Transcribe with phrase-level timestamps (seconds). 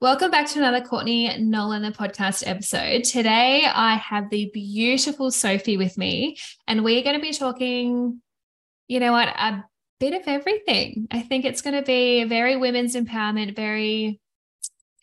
[0.00, 3.04] Welcome back to another Courtney Nolan the podcast episode.
[3.04, 8.20] Today I have the beautiful Sophie with me, and we're going to be talking,
[8.88, 9.64] you know what, a
[9.98, 11.06] bit of everything.
[11.10, 14.20] I think it's going to be very women's empowerment, very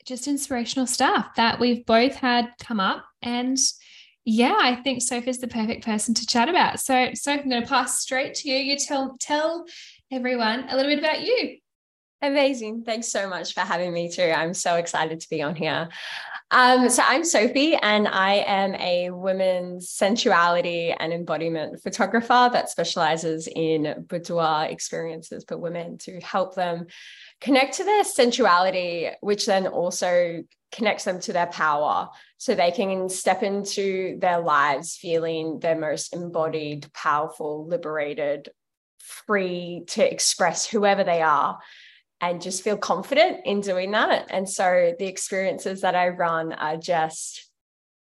[0.05, 3.05] just inspirational stuff that we've both had come up.
[3.21, 3.57] And
[4.25, 6.79] yeah, I think Sophie's the perfect person to chat about.
[6.79, 8.57] So, Sophie, I'm going to pass straight to you.
[8.57, 9.65] You tell tell
[10.11, 11.57] everyone a little bit about you.
[12.21, 12.83] Amazing.
[12.83, 14.23] Thanks so much for having me too.
[14.23, 15.87] I'm so excited to be on here.
[16.49, 23.47] Um, so I'm Sophie, and I am a women's sensuality and embodiment photographer that specializes
[23.47, 26.87] in boudoir experiences for women to help them
[27.39, 33.09] connect to their sensuality, which then also connects them to their power so they can
[33.09, 38.49] step into their lives feeling their most embodied, powerful, liberated,
[38.97, 41.59] free to express whoever they are
[42.21, 44.27] and just feel confident in doing that.
[44.29, 47.49] And so the experiences that I run are just,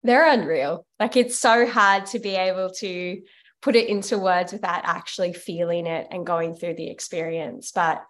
[0.03, 0.85] they're unreal.
[0.99, 3.21] Like it's so hard to be able to
[3.61, 7.71] put it into words without actually feeling it and going through the experience.
[7.71, 8.03] But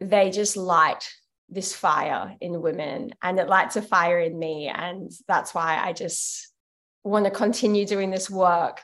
[0.00, 1.06] they just light
[1.50, 4.68] this fire in women and it lights a fire in me.
[4.68, 6.50] And that's why I just
[7.04, 8.82] want to continue doing this work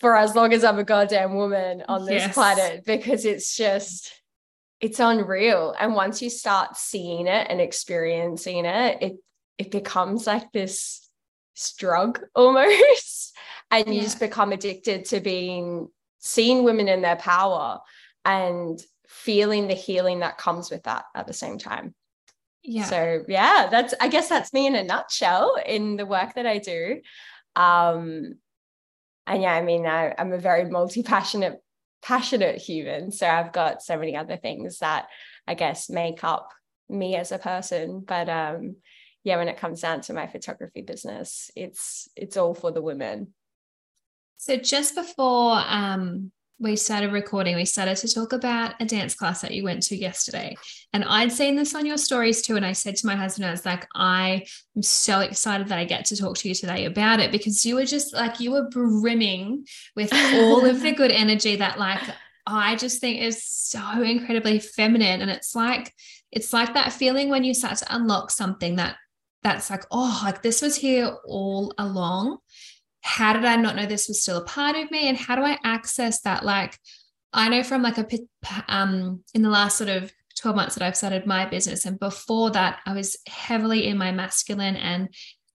[0.00, 2.34] for as long as I'm a goddamn woman on this yes.
[2.34, 4.21] planet because it's just
[4.82, 5.74] it's unreal.
[5.78, 9.16] And once you start seeing it and experiencing it, it
[9.56, 11.08] it becomes like this
[11.78, 13.34] drug almost.
[13.70, 14.02] and you yeah.
[14.02, 17.78] just become addicted to being seeing women in their power
[18.24, 21.94] and feeling the healing that comes with that at the same time.
[22.64, 22.84] Yeah.
[22.84, 26.58] So yeah, that's I guess that's me in a nutshell in the work that I
[26.58, 27.00] do.
[27.54, 28.34] Um
[29.28, 31.61] and yeah, I mean I, I'm a very multi-passionate
[32.02, 33.10] passionate human.
[33.12, 35.06] So I've got so many other things that
[35.46, 36.50] I guess make up
[36.88, 38.04] me as a person.
[38.06, 38.76] But um,
[39.24, 43.34] yeah, when it comes down to my photography business, it's it's all for the women.
[44.36, 49.40] So just before um, we started recording, we started to talk about a dance class
[49.40, 50.56] that you went to yesterday.
[50.92, 52.54] And I'd seen this on your stories too.
[52.54, 54.46] And I said to my husband, I was like, I
[54.76, 57.74] am so excited that I get to talk to you today about it because you
[57.74, 62.00] were just like, you were brimming with all of the good energy that, like,
[62.46, 65.20] I just think is so incredibly feminine.
[65.20, 65.92] And it's like,
[66.30, 68.96] it's like that feeling when you start to unlock something that
[69.42, 72.38] that's like, oh, like this was here all along
[73.02, 75.08] how did I not know this was still a part of me?
[75.08, 76.44] And how do I access that?
[76.44, 76.78] Like,
[77.32, 78.06] I know from like a,
[78.68, 81.84] um, in the last sort of 12 months that I've started my business.
[81.84, 85.08] And before that, I was heavily in my masculine and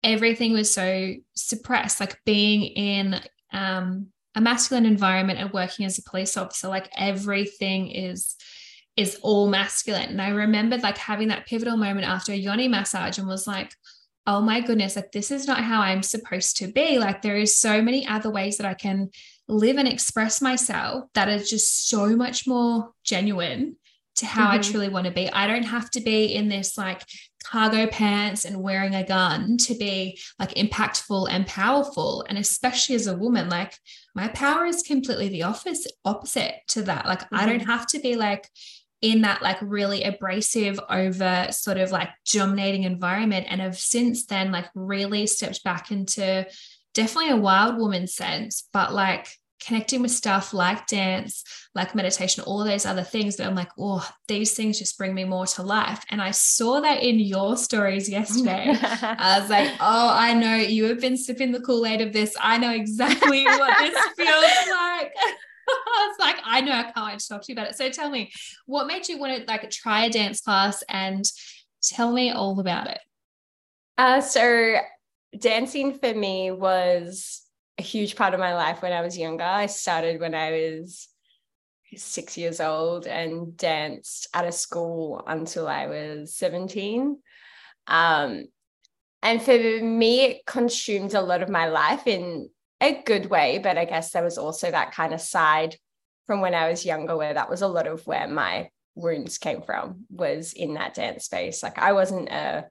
[0.03, 3.21] everything was so suppressed, like being in,
[3.53, 8.37] um, a masculine environment and working as a police officer, like everything is
[8.97, 10.09] is all masculine.
[10.09, 13.75] And I remembered like having that pivotal moment after a yoni massage and was like,
[14.27, 16.99] oh my goodness, like this is not how I'm supposed to be.
[16.99, 19.11] Like there is so many other ways that I can
[19.49, 23.77] live and express myself that are just so much more genuine
[24.17, 24.59] to how mm-hmm.
[24.59, 25.31] I truly want to be.
[25.31, 27.03] I don't have to be in this like
[27.45, 32.25] cargo pants and wearing a gun to be like impactful and powerful.
[32.29, 33.79] And especially as a woman, like
[34.15, 37.07] my power is completely the opposite opposite to that.
[37.07, 37.37] Like mm-hmm.
[37.37, 38.49] I don't have to be like
[39.03, 44.51] in that like really abrasive over sort of like dominating environment and have since then
[44.51, 46.47] like really stepped back into
[46.95, 49.29] definitely a wild woman sense but like
[49.65, 51.43] connecting with stuff like dance
[51.75, 55.25] like meditation all those other things that i'm like oh these things just bring me
[55.25, 56.03] more to life.
[56.11, 58.77] And i saw that in your stories yesterday.
[58.83, 62.35] I was like oh i know you have been sipping the kool-aid of this.
[62.41, 65.13] I know exactly what this feels like
[66.11, 67.77] it's like I know I can't wait to talk to you about it.
[67.77, 68.33] So tell me,
[68.67, 71.25] what made you want to like try a dance class and
[71.83, 73.01] tell me all about it?
[73.99, 74.77] Uh, so
[75.39, 77.43] dancing for me was
[77.79, 79.45] a huge part of my life when I was younger.
[79.45, 81.09] I started when I was
[81.95, 87.19] six years old and danced at a school until I was 17.
[87.87, 88.45] Um,
[89.23, 92.49] and for me, it consumed a lot of my life in
[92.81, 95.77] a good way, but I guess there was also that kind of side
[96.27, 99.63] from when I was younger where that was a lot of where my wounds came
[99.63, 101.63] from was in that dance space.
[101.63, 102.67] Like I wasn't a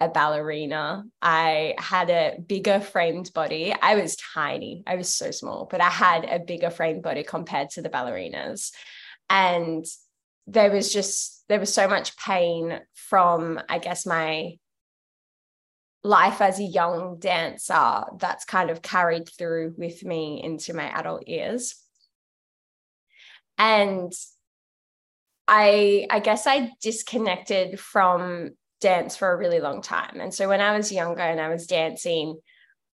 [0.00, 1.04] a ballerina.
[1.20, 3.74] I had a bigger framed body.
[3.82, 4.84] I was tiny.
[4.86, 8.70] I was so small, but I had a bigger framed body compared to the ballerinas.
[9.28, 9.84] And
[10.46, 14.58] there was just there was so much pain from I guess my
[16.04, 21.26] life as a young dancer that's kind of carried through with me into my adult
[21.26, 21.74] years.
[23.56, 24.12] And
[25.48, 28.50] I I guess I disconnected from
[28.80, 30.20] dance for a really long time.
[30.20, 32.38] And so when I was younger and I was dancing,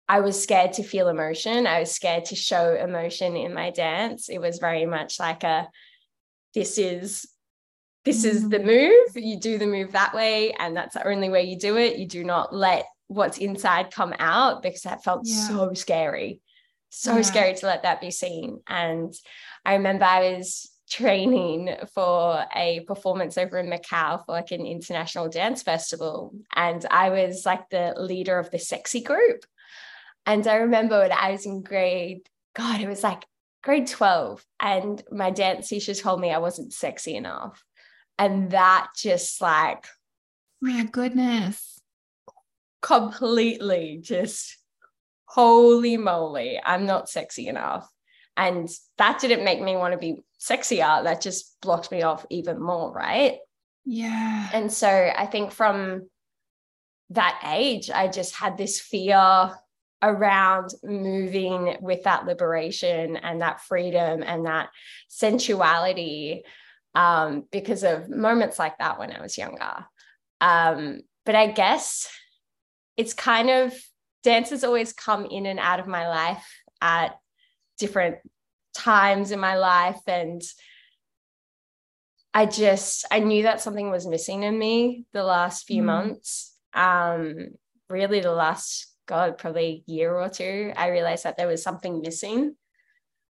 [0.07, 1.67] I was scared to feel emotion.
[1.67, 4.29] I was scared to show emotion in my dance.
[4.29, 5.67] It was very much like a
[6.53, 7.27] this is
[8.06, 8.65] this is the mm.
[8.65, 9.23] move.
[9.23, 11.97] You do the move that way, and that's the only way you do it.
[11.97, 15.47] You do not let what's inside come out because that felt yeah.
[15.47, 16.41] so scary.
[16.89, 17.21] So yeah.
[17.21, 18.61] scary to let that be seen.
[18.67, 19.13] And
[19.65, 25.29] I remember I was training for a performance over in Macau for like an international
[25.29, 26.35] dance festival.
[26.55, 29.45] And I was like the leader of the sexy group.
[30.25, 33.25] And I remember when I was in grade, God, it was like
[33.63, 34.45] grade 12.
[34.59, 37.63] And my dance teacher told me I wasn't sexy enough.
[38.19, 39.85] And that just like,
[40.61, 41.72] my goodness,
[42.83, 44.57] completely just
[45.25, 47.89] holy moly, I'm not sexy enough.
[48.38, 51.03] And that didn't make me want to be sexier.
[51.03, 52.91] That just blocked me off even more.
[52.91, 53.38] Right.
[53.85, 54.50] Yeah.
[54.53, 56.09] And so I think from
[57.09, 59.51] that age, I just had this fear
[60.01, 64.69] around moving with that liberation and that freedom and that
[65.07, 66.44] sensuality
[66.95, 69.85] um, because of moments like that when I was younger.
[70.41, 72.09] Um, but I guess
[72.98, 73.74] it's kind of
[74.24, 76.48] dance has always come in and out of my life
[76.81, 77.18] at
[77.78, 78.18] different
[78.74, 80.00] times in my life.
[80.07, 80.42] And
[82.34, 85.86] I just, I knew that something was missing in me the last few mm.
[85.86, 86.56] months.
[86.74, 87.50] Um,
[87.90, 92.56] really, the last God, probably year or two, I realized that there was something missing.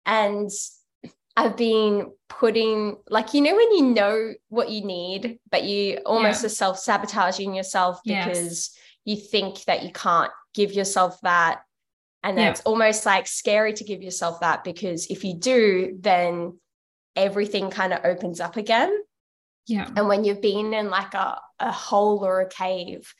[0.06, 0.50] And
[1.36, 6.44] I've been putting, like, you know, when you know what you need, but you almost
[6.44, 6.46] yeah.
[6.46, 8.78] are self sabotaging yourself because yes.
[9.06, 11.62] You think that you can't give yourself that.
[12.24, 12.50] And yeah.
[12.50, 16.60] it's almost like scary to give yourself that because if you do, then
[17.16, 18.92] everything kind of opens up again.
[19.68, 19.88] Yeah.
[19.96, 23.13] And when you've been in like a, a hole or a cave,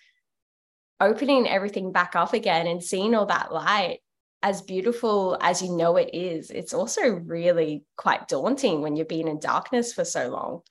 [1.00, 4.00] opening everything back up again and seeing all that light
[4.42, 9.28] as beautiful as you know it is it's also really quite daunting when you've been
[9.28, 10.62] in darkness for so long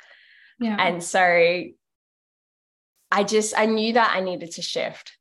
[0.61, 1.65] yeah and so
[3.15, 5.13] i just i knew that i needed to shift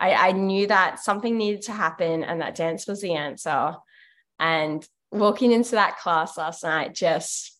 [0.00, 3.76] I, I knew that something needed to happen and that dance was the answer
[4.40, 7.54] and walking into that class last night just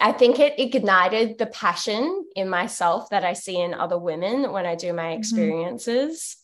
[0.00, 4.64] I think it ignited the passion in myself that I see in other women when
[4.64, 5.18] I do my mm-hmm.
[5.18, 6.36] experiences.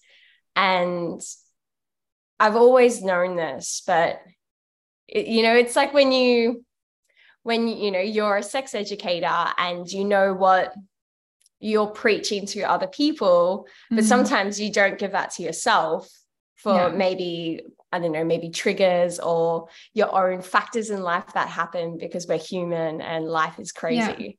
[0.56, 0.62] Mm-hmm.
[0.64, 1.20] And
[2.40, 4.20] I've always known this, but
[5.06, 6.64] it, you know, it's like when you
[7.44, 10.74] when you know you're a sex educator and you know what
[11.60, 14.06] you're preaching to other people, but mm-hmm.
[14.06, 16.08] sometimes you don't give that to yourself
[16.56, 16.88] for yeah.
[16.88, 22.26] maybe I don't know, maybe triggers or your own factors in life that happen because
[22.26, 23.96] we're human and life is crazy.
[24.18, 24.30] Yeah.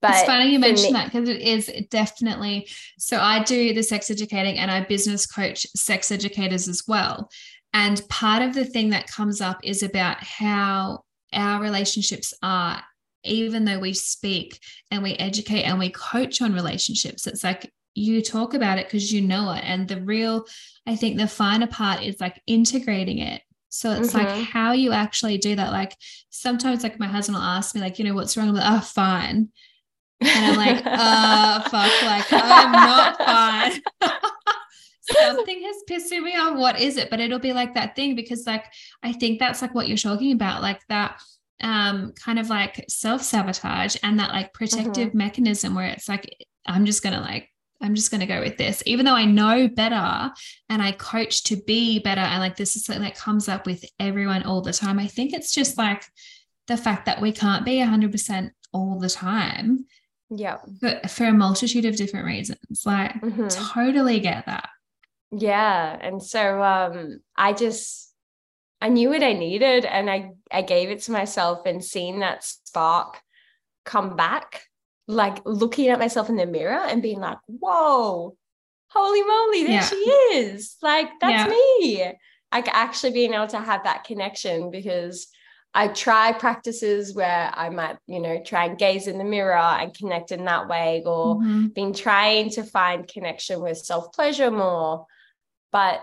[0.00, 3.18] But it's funny you mention me- that because it is definitely so.
[3.18, 7.30] I do the sex educating and I business coach sex educators as well.
[7.72, 12.82] And part of the thing that comes up is about how our relationships are,
[13.24, 14.58] even though we speak
[14.90, 17.26] and we educate and we coach on relationships.
[17.26, 19.62] It's like you talk about it because you know it.
[19.64, 20.46] And the real,
[20.86, 23.42] I think the finer part is like integrating it.
[23.68, 24.18] So it's mm-hmm.
[24.18, 25.72] like how you actually do that.
[25.72, 25.96] Like
[26.30, 28.48] sometimes like my husband will ask me, like, you know, what's wrong?
[28.48, 29.48] I'm like, oh, fine.
[30.20, 33.82] And I'm like, uh, fuck, like I'm not fine.
[35.02, 36.56] Something has pissed me off.
[36.56, 37.10] What is it?
[37.10, 38.66] But it'll be like that thing because like
[39.02, 41.20] I think that's like what you're talking about, like that
[41.62, 45.18] um kind of like self-sabotage and that like protective mm-hmm.
[45.18, 47.48] mechanism where it's like I'm just gonna like
[47.82, 50.32] I'm just going to go with this, even though I know better
[50.68, 52.20] and I coach to be better.
[52.20, 54.98] And like this is something that comes up with everyone all the time.
[54.98, 56.04] I think it's just like
[56.68, 59.86] the fact that we can't be 100% all the time.
[60.30, 60.58] Yeah.
[60.80, 62.84] But for a multitude of different reasons.
[62.86, 63.48] Like, mm-hmm.
[63.48, 64.68] totally get that.
[65.32, 65.98] Yeah.
[66.00, 68.11] And so um, I just,
[68.82, 72.42] I knew what I needed and I, I gave it to myself and seeing that
[72.42, 73.20] spark
[73.84, 74.64] come back
[75.06, 78.36] like looking at myself in the mirror and being like, whoa,
[78.88, 79.84] holy moly, there yeah.
[79.84, 80.76] she is.
[80.82, 81.48] Like, that's yeah.
[81.48, 82.12] me.
[82.52, 85.28] Like, actually being able to have that connection because
[85.74, 89.94] I try practices where I might, you know, try and gaze in the mirror and
[89.94, 91.68] connect in that way, or mm-hmm.
[91.68, 95.06] been trying to find connection with self pleasure more.
[95.70, 96.02] But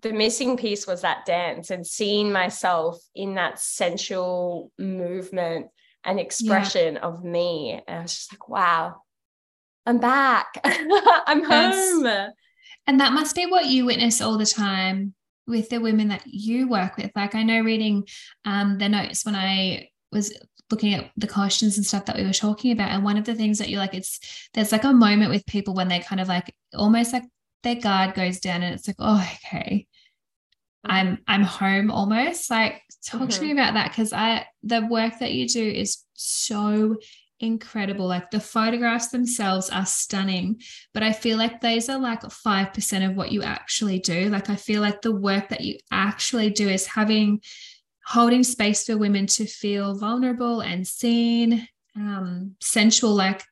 [0.00, 5.68] the missing piece was that dance and seeing myself in that sensual movement
[6.04, 7.00] and expression yeah.
[7.00, 7.80] of me.
[7.86, 9.02] And I was just like, wow,
[9.86, 10.60] I'm back.
[10.64, 12.32] I'm home.
[12.86, 15.14] And that must be what you witness all the time
[15.46, 17.10] with the women that you work with.
[17.14, 18.06] Like I know reading
[18.44, 20.36] um, the notes when I was
[20.70, 22.90] looking at the questions and stuff that we were talking about.
[22.90, 25.74] And one of the things that you like, it's there's like a moment with people
[25.74, 27.24] when they kind of like almost like
[27.64, 29.86] their guard goes down and it's like, oh, okay.
[30.84, 32.50] I'm I'm home almost.
[32.50, 33.28] Like talk mm-hmm.
[33.30, 36.96] to me about that because I the work that you do is so
[37.40, 38.06] incredible.
[38.06, 40.60] Like the photographs themselves are stunning,
[40.92, 44.28] but I feel like those are like 5% of what you actually do.
[44.28, 47.40] Like I feel like the work that you actually do is having
[48.06, 51.66] holding space for women to feel vulnerable and seen,
[51.96, 53.14] um, sensual.
[53.14, 53.42] Like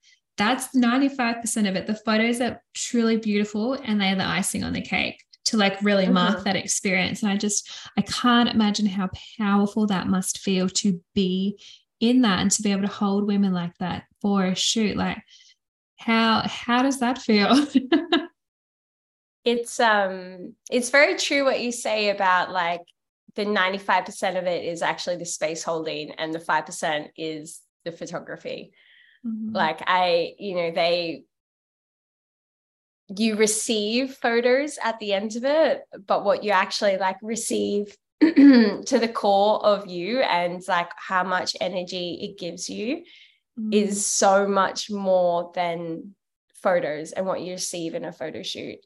[0.43, 1.87] that's 95% of it.
[1.87, 6.05] The photos are truly beautiful and they're the icing on the cake to like really
[6.05, 6.15] mm-hmm.
[6.15, 7.23] mark that experience.
[7.23, 9.09] And I just, I can't imagine how
[9.39, 11.61] powerful that must feel to be
[12.01, 14.97] in that and to be able to hold women like that for a shoot.
[14.97, 15.19] Like
[15.97, 17.67] how, how does that feel?
[19.45, 22.83] it's um it's very true what you say about like
[23.35, 28.73] the 95% of it is actually the space holding and the 5% is the photography
[29.27, 29.55] mm-hmm.
[29.55, 31.25] like i you know they
[33.09, 38.99] you receive photos at the end of it but what you actually like receive to
[38.99, 43.03] the core of you and like how much energy it gives you
[43.59, 43.75] mm.
[43.75, 46.15] is so much more than
[46.55, 48.79] photos and what you receive in a photo shoot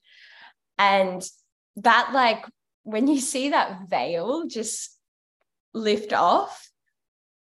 [0.78, 1.28] and
[1.76, 2.44] that like
[2.84, 4.96] when you see that veil just
[5.74, 6.70] lift off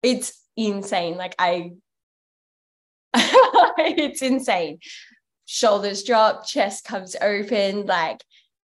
[0.01, 1.71] it's insane like i
[3.97, 4.79] it's insane
[5.47, 8.23] shoulders drop, chest comes open, like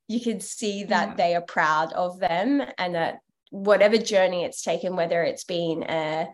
[0.08, 1.14] you can see that yeah.
[1.14, 3.18] they are proud of them and that
[3.50, 6.26] whatever journey it's taken, whether it's been a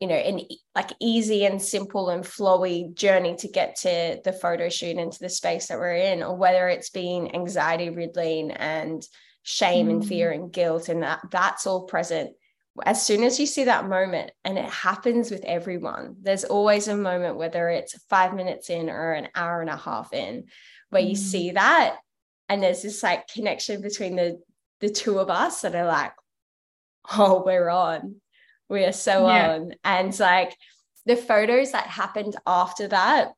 [0.00, 0.40] you know an
[0.74, 5.28] like easy and simple and flowy journey to get to the photo shoot into the
[5.28, 9.02] space that we're in or whether it's been anxiety riddling and
[9.42, 9.92] shame mm.
[9.92, 12.30] and fear and guilt and that that's all present
[12.84, 16.96] as soon as you see that moment, and it happens with everyone, there's always a
[16.96, 20.44] moment, whether it's five minutes in or an hour and a half in,
[20.90, 21.10] where mm.
[21.10, 21.96] you see that.
[22.48, 24.40] And there's this like connection between the
[24.80, 26.12] the two of us that are like,
[27.16, 28.16] oh, we're on.
[28.68, 29.54] We are so yeah.
[29.54, 29.74] on.
[29.82, 30.56] And like
[31.06, 33.32] the photos that happened after that,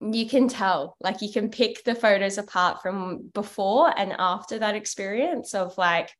[0.00, 4.76] you can tell, like you can pick the photos apart from before and after that
[4.76, 6.10] experience of like,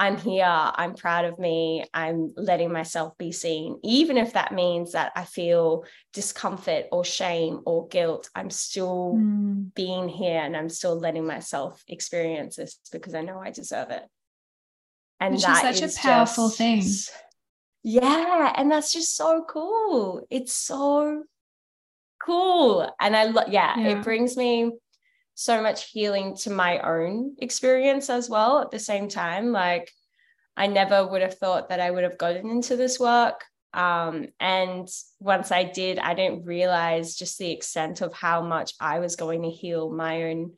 [0.00, 3.78] I'm here, I'm proud of me, I'm letting myself be seen.
[3.84, 9.72] Even if that means that I feel discomfort or shame or guilt, I'm still mm.
[9.74, 14.02] being here and I'm still letting myself experience this because I know I deserve it.
[15.20, 16.82] And Which that is such is a powerful just, thing.
[17.84, 18.52] Yeah.
[18.56, 20.26] And that's just so cool.
[20.28, 21.22] It's so
[22.20, 22.92] cool.
[23.00, 24.72] And I, lo- yeah, yeah, it brings me
[25.34, 29.52] so much healing to my own experience as well at the same time.
[29.52, 29.90] Like,
[30.56, 33.44] I never would have thought that I would have gotten into this work.
[33.72, 34.88] Um, and
[35.18, 39.42] once I did, I didn't realize just the extent of how much I was going
[39.42, 40.52] to heal my own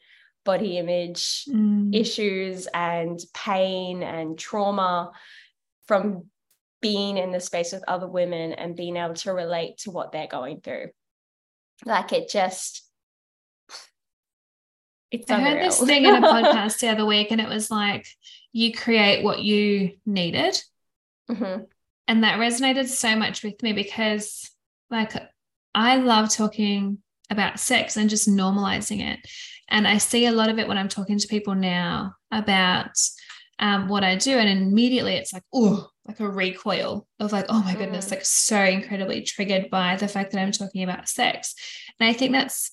[0.45, 1.95] body image mm.
[1.95, 5.13] issues and pain and trauma
[5.87, 6.27] from
[6.83, 10.27] being in the space with other women and being able to relate to what they're
[10.27, 10.89] going through.
[11.85, 12.86] Like it just
[15.23, 18.07] it's I heard this thing in a podcast the other week, and it was like
[18.53, 20.61] you create what you needed.
[21.31, 21.65] Mm-hmm.
[22.09, 24.51] And that resonated so much with me because,
[24.91, 25.13] like,
[25.75, 26.99] I love talking
[27.31, 29.21] about sex and just normalizing it.
[29.69, 32.97] And I see a lot of it when I'm talking to people now about
[33.59, 34.39] um, what I do.
[34.39, 38.13] And immediately it's like, oh, like a recoil of like, oh my goodness, mm.
[38.13, 41.55] like so incredibly triggered by the fact that I'm talking about sex.
[41.99, 42.71] And I think that's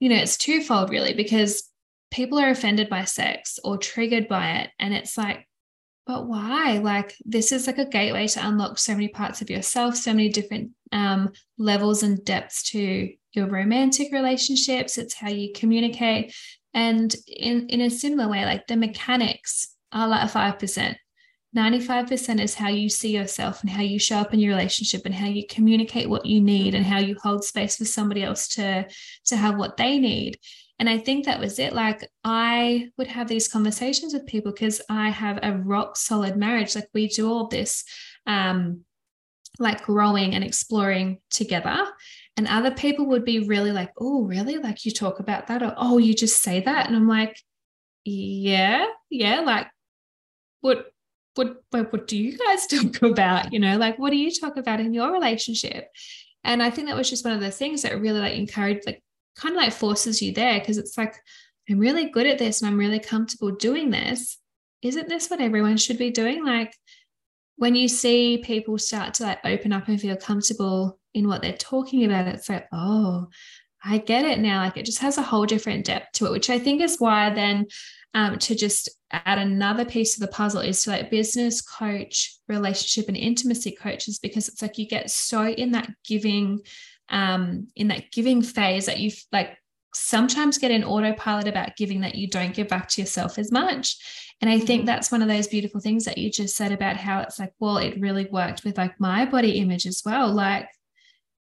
[0.00, 1.70] you know, it's twofold really, because
[2.10, 4.70] people are offended by sex or triggered by it.
[4.78, 5.48] And it's like,
[6.06, 6.78] but why?
[6.78, 10.28] Like, this is like a gateway to unlock so many parts of yourself, so many
[10.28, 14.98] different um, levels and depths to your romantic relationships.
[14.98, 16.34] It's how you communicate.
[16.74, 20.96] And in, in a similar way, like the mechanics are like 5%.
[21.56, 25.14] 95% is how you see yourself and how you show up in your relationship and
[25.14, 28.86] how you communicate what you need and how you hold space for somebody else to
[29.26, 30.38] to have what they need.
[30.80, 31.72] And i think that was it.
[31.72, 36.74] Like i would have these conversations with people because i have a rock solid marriage.
[36.74, 37.84] Like we do all this
[38.26, 38.80] um
[39.60, 41.86] like growing and exploring together.
[42.36, 44.56] And other people would be really like oh really?
[44.56, 45.62] Like you talk about that?
[45.62, 46.88] Or oh you just say that?
[46.88, 47.38] And i'm like
[48.04, 49.66] yeah yeah like
[50.60, 50.86] what
[51.34, 53.52] what, what, do you guys talk about?
[53.52, 55.88] You know, like what do you talk about in your relationship?
[56.44, 59.02] And I think that was just one of the things that really like encouraged, like
[59.36, 61.14] kind of like forces you there because it's like,
[61.68, 64.38] I'm really good at this and I'm really comfortable doing this.
[64.82, 66.44] Isn't this what everyone should be doing?
[66.44, 66.74] Like,
[67.56, 71.52] when you see people start to like open up and feel comfortable in what they're
[71.52, 73.28] talking about, it's like, oh,
[73.84, 74.62] I get it now.
[74.62, 77.30] Like it just has a whole different depth to it, which I think is why
[77.30, 77.66] then
[78.14, 83.08] um, to just add another piece of the puzzle is to that business coach, relationship
[83.08, 86.60] and intimacy coaches, because it's like you get so in that giving,
[87.08, 89.58] um, in that giving phase that you like
[89.94, 93.96] sometimes get an autopilot about giving that you don't give back to yourself as much.
[94.40, 94.86] And I think mm-hmm.
[94.86, 97.78] that's one of those beautiful things that you just said about how it's like, well,
[97.78, 100.32] it really worked with like my body image as well.
[100.32, 100.68] Like,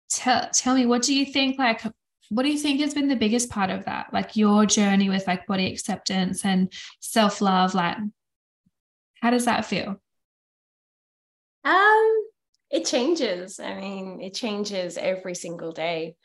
[0.09, 1.57] tell tell me, what do you think?
[1.57, 1.81] Like,
[2.29, 4.13] what do you think has been the biggest part of that?
[4.13, 7.73] Like your journey with like body acceptance and self love.
[7.73, 7.97] Like,
[9.21, 10.01] how does that feel?
[11.63, 12.23] Um,
[12.69, 13.59] it changes.
[13.59, 16.15] I mean, it changes every single day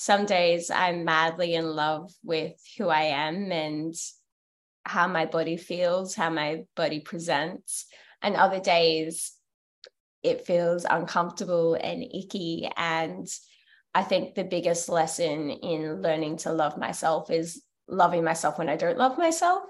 [0.00, 3.94] some days I'm madly in love with who I am and
[4.86, 7.84] how my body feels, how my body presents.
[8.22, 9.34] And other days
[10.22, 12.70] it feels uncomfortable and icky.
[12.78, 13.28] And
[13.94, 18.76] I think the biggest lesson in learning to love myself is loving myself when I
[18.76, 19.64] don't love myself.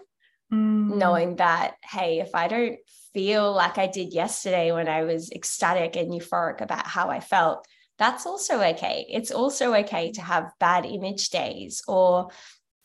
[0.52, 0.96] Mm.
[0.96, 2.78] Knowing that, hey, if I don't
[3.14, 7.66] feel like I did yesterday when I was ecstatic and euphoric about how I felt,
[7.98, 9.06] that's also okay.
[9.08, 12.30] It's also okay to have bad image days or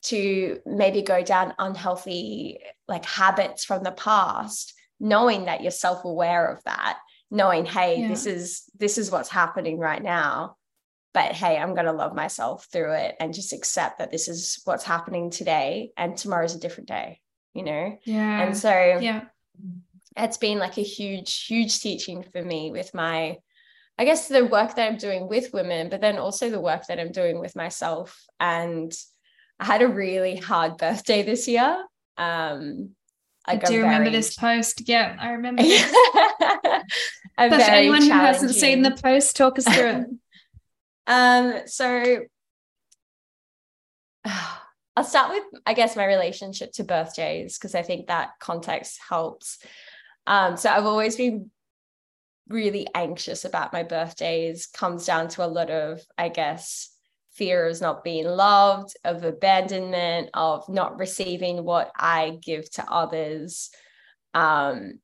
[0.04, 6.64] to maybe go down unhealthy like habits from the past knowing that you're self-aware of
[6.64, 7.00] that
[7.32, 8.08] knowing hey yeah.
[8.08, 10.56] this is this is what's happening right now
[11.16, 14.62] but hey i'm going to love myself through it and just accept that this is
[14.66, 17.20] what's happening today and tomorrow's a different day
[17.56, 18.70] you know yeah and so
[19.02, 19.24] yeah
[20.18, 23.38] it's been like a huge huge teaching for me with my
[23.98, 27.00] I guess the work that I'm doing with women, but then also the work that
[27.00, 28.26] I'm doing with myself.
[28.42, 28.92] And
[29.58, 31.82] I had a really hard birthday this year.
[32.18, 32.90] Um,
[33.46, 34.88] I do remember this post.
[34.88, 35.64] Yeah, I remember.
[37.38, 37.66] This.
[37.66, 40.08] for anyone who hasn't seen the post, talk us through it.
[41.08, 42.26] um, so
[44.98, 49.60] I'll start with, I guess, my relationship to birthdays because I think that context helps.
[50.26, 51.52] Um, so I've always been
[52.48, 56.92] really anxious about my birthdays comes down to a lot of, I guess,
[57.34, 63.70] fears not being loved, of abandonment, of not receiving what I give to others.
[64.34, 65.00] Um,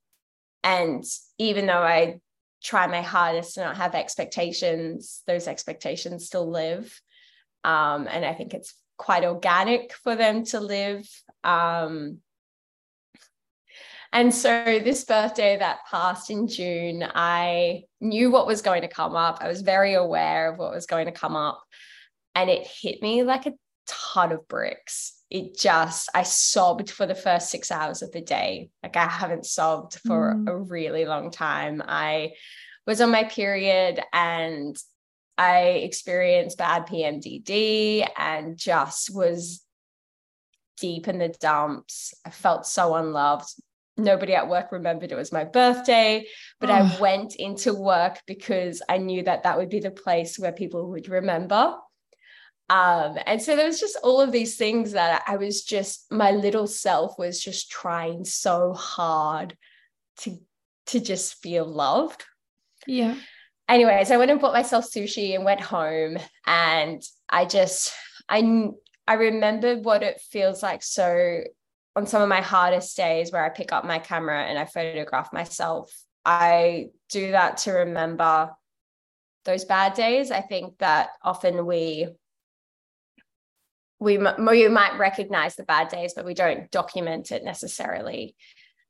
[0.63, 1.03] and
[1.37, 2.19] even though I
[2.63, 7.01] try my hardest to not have expectations, those expectations still live.
[7.63, 11.07] Um, and I think it's quite organic for them to live.
[11.43, 12.19] Um,
[14.13, 19.15] and so this birthday that passed in June, I knew what was going to come
[19.15, 19.37] up.
[19.41, 21.63] I was very aware of what was going to come up.
[22.35, 23.53] And it hit me like a
[23.87, 25.20] ton of bricks.
[25.31, 28.69] It just, I sobbed for the first six hours of the day.
[28.83, 30.47] Like I haven't sobbed for mm.
[30.47, 31.81] a really long time.
[31.85, 32.33] I
[32.85, 34.75] was on my period and
[35.37, 39.63] I experienced bad PMDD and just was
[40.77, 42.13] deep in the dumps.
[42.25, 43.47] I felt so unloved,
[43.97, 46.25] nobody at work remembered it was my birthday
[46.59, 46.73] but oh.
[46.73, 50.89] i went into work because i knew that that would be the place where people
[50.89, 51.75] would remember
[52.69, 56.31] um, and so there was just all of these things that i was just my
[56.31, 59.57] little self was just trying so hard
[60.17, 60.37] to
[60.87, 62.23] to just feel loved.
[62.87, 63.15] Yeah.
[63.69, 67.93] Anyways i went and bought myself sushi and went home and i just
[68.27, 68.69] i
[69.07, 70.83] i remembered what it feels like.
[70.83, 71.41] So
[71.95, 75.33] on some of my hardest days where I pick up my camera and I photograph
[75.33, 75.93] myself,
[76.23, 78.51] I do that to remember
[79.43, 80.31] those bad days.
[80.31, 82.07] I think that often we
[84.01, 88.35] we we might recognize the bad days, but we don't document it necessarily.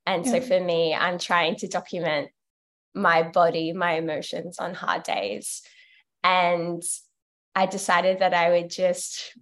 [0.08, 2.30] And so for me, I'm trying to document
[2.95, 5.62] my body, my emotions on hard days.
[6.24, 6.82] And
[7.54, 9.34] I decided that I would just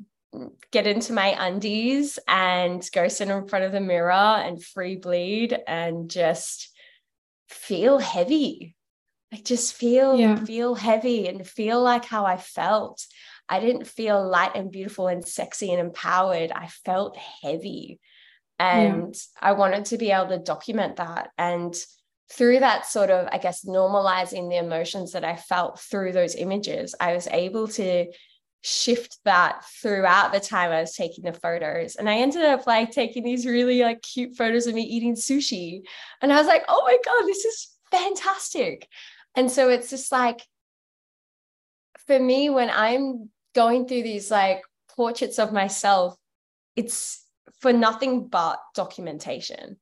[0.71, 5.57] get into my undies and go sit in front of the mirror and free bleed
[5.67, 6.71] and just
[7.47, 8.75] feel heavy
[9.31, 10.35] like just feel yeah.
[10.35, 13.07] feel heavy and feel like how i felt
[13.49, 17.99] i didn't feel light and beautiful and sexy and empowered i felt heavy
[18.57, 19.49] and yeah.
[19.49, 21.75] i wanted to be able to document that and
[22.31, 26.95] through that sort of i guess normalizing the emotions that i felt through those images
[26.99, 28.05] i was able to
[28.61, 31.95] shift that throughout the time I was taking the photos.
[31.95, 35.81] And I ended up like taking these really like cute photos of me eating sushi.
[36.21, 38.87] And I was like, oh my God, this is fantastic.
[39.35, 40.45] And so it's just like,
[42.07, 44.61] for me, when I'm going through these like
[44.95, 46.15] portraits of myself,
[46.75, 47.25] it's
[47.59, 49.77] for nothing but documentation.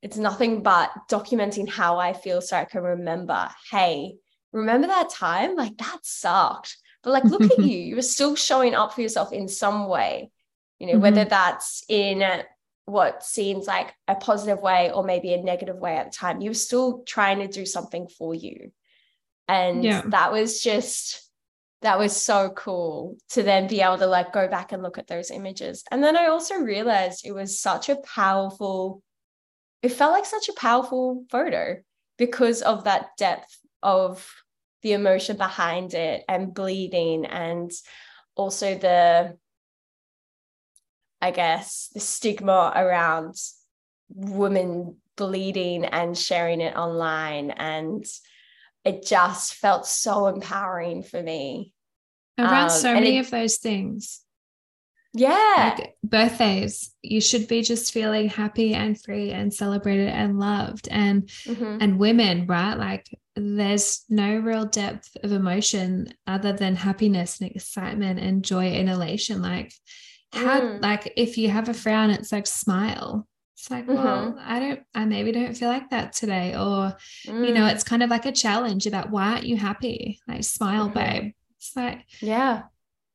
[0.00, 4.14] it's nothing but documenting how I feel so I can remember, hey,
[4.52, 5.56] remember that time?
[5.56, 6.76] Like that sucked.
[7.02, 10.30] But like, look at you, you were still showing up for yourself in some way,
[10.78, 11.02] you know, mm-hmm.
[11.02, 12.22] whether that's in
[12.84, 16.50] what seems like a positive way or maybe a negative way at the time, you
[16.50, 18.70] were still trying to do something for you.
[19.48, 20.02] And yeah.
[20.06, 21.27] that was just,
[21.82, 25.06] that was so cool to then be able to like go back and look at
[25.06, 25.84] those images.
[25.90, 29.02] And then I also realized it was such a powerful
[29.82, 31.76] it felt like such a powerful photo
[32.16, 34.28] because of that depth of
[34.82, 37.70] the emotion behind it and bleeding and
[38.36, 39.36] also the
[41.20, 43.34] i guess the stigma around
[44.08, 48.04] women bleeding and sharing it online and
[48.88, 51.72] it just felt so empowering for me
[52.38, 54.22] around um, so many it, of those things
[55.14, 55.74] yeah.
[55.78, 60.88] Like birthdays, you should be just feeling happy and free and celebrated and loved.
[60.90, 61.78] And mm-hmm.
[61.80, 62.74] and women, right?
[62.74, 68.88] Like there's no real depth of emotion other than happiness and excitement and joy and
[68.88, 69.40] elation.
[69.40, 69.72] Like
[70.32, 70.82] how mm.
[70.82, 73.26] like if you have a frown, it's like smile.
[73.58, 73.96] It's like, mm-hmm.
[73.96, 76.54] well, I don't, I maybe don't feel like that today.
[76.54, 77.46] Or, mm.
[77.46, 77.72] you know, mm.
[77.72, 80.20] it's kind of like a challenge about why aren't you happy?
[80.28, 80.98] Like, smile, mm-hmm.
[80.98, 81.32] babe.
[81.58, 82.62] It's like, yeah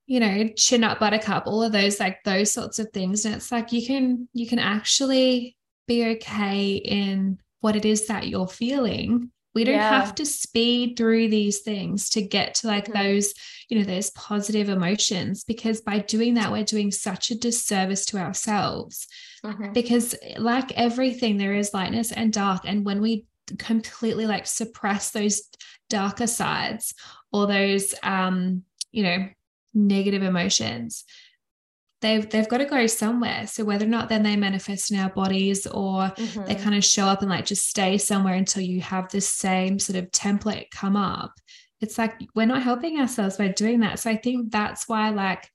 [0.05, 3.51] you know chin up buttercup all of those like those sorts of things and it's
[3.51, 5.55] like you can you can actually
[5.87, 10.01] be okay in what it is that you're feeling we don't yeah.
[10.01, 13.03] have to speed through these things to get to like mm-hmm.
[13.03, 13.33] those
[13.69, 18.17] you know those positive emotions because by doing that we're doing such a disservice to
[18.17, 19.07] ourselves
[19.43, 19.71] mm-hmm.
[19.73, 23.25] because like everything there is lightness and dark and when we
[23.57, 25.43] completely like suppress those
[25.89, 26.93] darker sides
[27.31, 29.27] or those um you know
[29.73, 31.03] negative emotions
[32.03, 35.09] they've they've got to go somewhere so whether or not then they manifest in our
[35.09, 36.45] bodies or mm-hmm.
[36.45, 39.79] they kind of show up and like just stay somewhere until you have the same
[39.79, 41.33] sort of template come up
[41.81, 45.49] it's like we're not helping ourselves by doing that so i think that's why like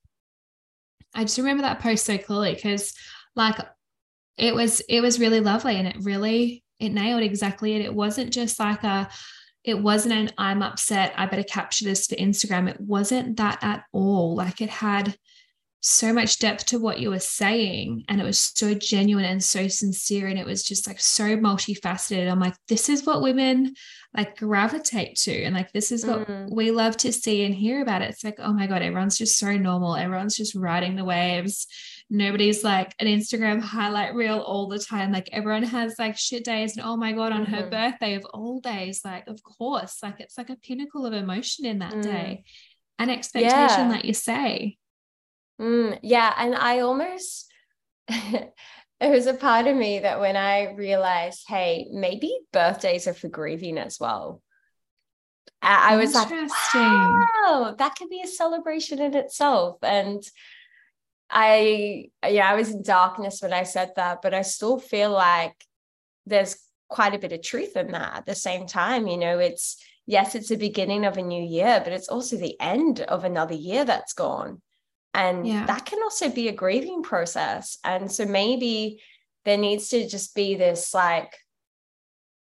[1.15, 2.93] i just remember that post so clearly because
[3.35, 3.55] like
[4.35, 8.33] it was it was really lovely and it really it nailed exactly it it wasn't
[8.33, 9.07] just like a
[9.63, 12.69] it wasn't an I'm upset, I better capture this for Instagram.
[12.69, 14.35] It wasn't that at all.
[14.35, 15.15] Like it had
[15.81, 19.67] so much depth to what you were saying and it was so genuine and so
[19.67, 23.73] sincere and it was just like so multifaceted i'm like this is what women
[24.15, 26.51] like gravitate to and like this is what mm.
[26.51, 29.37] we love to see and hear about it it's like oh my god everyone's just
[29.37, 31.67] so normal everyone's just riding the waves
[32.09, 35.11] nobody's like an Instagram highlight reel all the time.
[35.11, 37.53] Like everyone has like shit days, and oh my god, on mm-hmm.
[37.53, 41.65] her birthday of all days, like of course, like it's like a pinnacle of emotion
[41.65, 42.03] in that mm.
[42.03, 42.43] day,
[42.97, 43.91] an expectation yeah.
[43.91, 44.77] that you say.
[45.59, 47.51] Mm, yeah, and I almost.
[48.07, 48.51] there
[49.01, 53.77] was a part of me that when I realized, hey, maybe birthdays are for grieving
[53.77, 54.41] as well.
[55.61, 59.77] I, was like, wow, that could be a celebration in itself.
[59.83, 60.23] And
[61.29, 65.53] I yeah, I was in darkness when I said that, but I still feel like
[66.25, 69.07] there's quite a bit of truth in that at the same time.
[69.07, 72.59] You know, it's yes, it's the beginning of a new year, but it's also the
[72.59, 74.61] end of another year that's gone.
[75.13, 75.65] And yeah.
[75.65, 77.77] that can also be a grieving process.
[77.83, 79.01] And so maybe
[79.45, 81.35] there needs to just be this like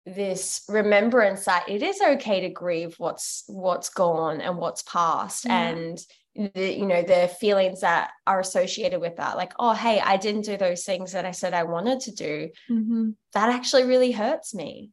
[0.06, 5.70] this remembrance that it is okay to grieve what's what's gone and what's past yeah.
[5.70, 6.00] and
[6.36, 10.46] the you know the feelings that are associated with that like oh hey i didn't
[10.46, 13.10] do those things that i said i wanted to do mm-hmm.
[13.34, 14.90] that actually really hurts me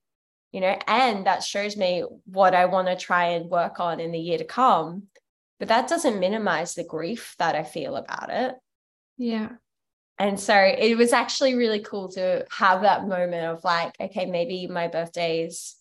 [0.52, 4.12] you know and that shows me what i want to try and work on in
[4.12, 5.04] the year to come
[5.58, 8.54] but that doesn't minimize the grief that i feel about it
[9.16, 9.50] yeah
[10.18, 14.66] and so it was actually really cool to have that moment of like okay maybe
[14.66, 15.78] my birthdays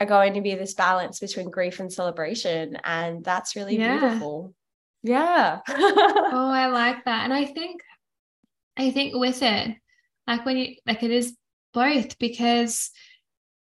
[0.00, 2.78] are going to be this balance between grief and celebration.
[2.84, 3.98] And that's really yeah.
[3.98, 4.54] beautiful.
[5.02, 5.60] Yeah.
[5.68, 7.24] oh, I like that.
[7.24, 7.80] And I think,
[8.76, 9.76] I think with it,
[10.26, 11.36] like when you, like it is
[11.72, 12.90] both because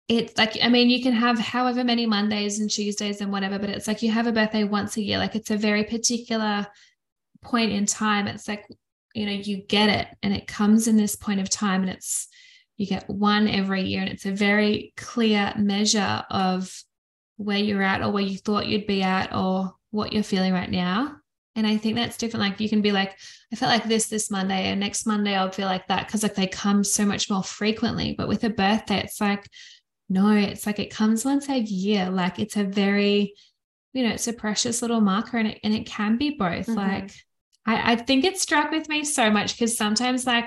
[0.10, 3.70] it's like, I mean, you can have however many Mondays and Tuesdays and whatever, but
[3.70, 5.20] it's like you have a birthday once a year.
[5.20, 6.68] Like it's a very particular
[7.42, 8.28] point in time.
[8.28, 8.66] It's like,
[9.14, 12.28] you know, you get it and it comes in this point of time and it's,
[12.78, 16.74] you get one every year, and it's a very clear measure of
[17.36, 20.72] where you're at or where you thought you'd be at or what you're feeling right
[20.72, 21.18] now.
[21.58, 22.46] And I think that's different.
[22.46, 23.18] Like you can be like,
[23.52, 26.36] I felt like this this Monday, and next Monday I'll feel like that because like
[26.36, 28.16] they come so much more frequently.
[28.18, 29.46] But with a birthday, it's like,
[30.10, 32.10] no, it's like it comes once a year.
[32.10, 33.36] Like it's a very,
[33.94, 36.66] you know, it's a precious little marker, and it and it can be both.
[36.66, 36.76] Mm-hmm.
[36.76, 37.12] Like
[37.66, 40.46] I, I think it struck with me so much because sometimes like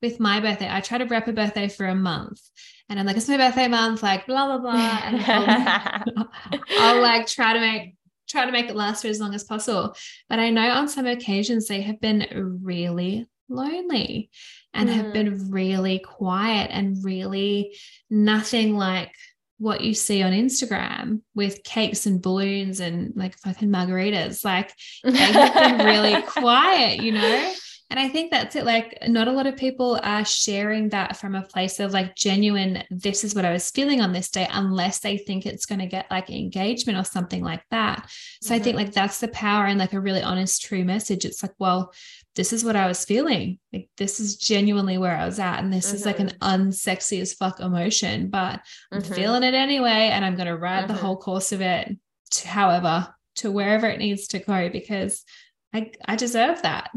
[0.00, 2.40] with my birthday, I try to rep a birthday for a month.
[2.88, 5.00] And I'm like, it's my birthday month, like blah, blah, blah.
[5.04, 6.28] And I'll,
[6.78, 7.94] I'll like try to make
[8.28, 9.94] try to make it last for as long as possible.
[10.28, 12.26] But I know on some occasions they have been
[12.62, 14.30] really lonely
[14.74, 14.92] and mm.
[14.94, 17.76] have been really quiet and really
[18.10, 19.12] nothing like
[19.58, 24.44] what you see on Instagram with cakes and balloons and like fucking margaritas.
[24.44, 24.72] Like
[25.04, 27.54] they have been really quiet, you know?
[27.92, 28.64] And I think that's it.
[28.64, 32.84] Like, not a lot of people are sharing that from a place of like genuine,
[32.88, 35.86] this is what I was feeling on this day, unless they think it's going to
[35.86, 38.08] get like engagement or something like that.
[38.40, 38.54] So mm-hmm.
[38.54, 38.86] I think mm-hmm.
[38.86, 41.26] like that's the power and like a really honest, true message.
[41.26, 41.92] It's like, well,
[42.34, 43.58] this is what I was feeling.
[43.74, 45.58] Like, this is genuinely where I was at.
[45.58, 45.96] And this mm-hmm.
[45.96, 46.62] is like an mm-hmm.
[46.70, 49.12] unsexy as fuck emotion, but I'm mm-hmm.
[49.12, 50.08] feeling it anyway.
[50.10, 51.94] And I'm going to ride the whole course of it
[52.30, 55.26] to however, to wherever it needs to go because
[55.74, 56.90] I, I deserve that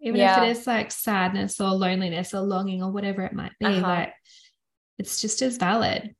[0.00, 0.42] even yeah.
[0.42, 3.80] if it is like sadness or loneliness or longing or whatever it might be uh-huh.
[3.80, 4.14] like
[4.98, 6.14] it's just as valid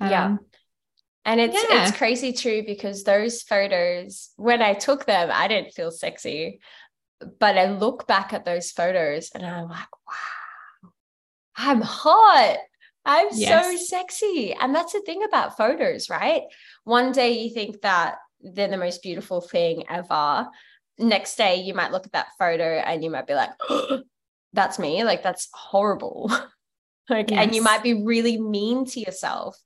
[0.00, 0.36] um, yeah
[1.24, 1.86] and it's yeah.
[1.86, 6.60] it's crazy too because those photos when i took them i didn't feel sexy
[7.38, 10.90] but i look back at those photos and i'm like wow
[11.56, 12.56] i'm hot
[13.04, 13.66] i'm yes.
[13.66, 16.42] so sexy and that's the thing about photos right
[16.84, 20.48] one day you think that they're the most beautiful thing ever
[20.98, 24.02] next day you might look at that photo and you might be like oh,
[24.52, 26.30] that's me like that's horrible
[27.08, 27.40] like yes.
[27.42, 29.58] and you might be really mean to yourself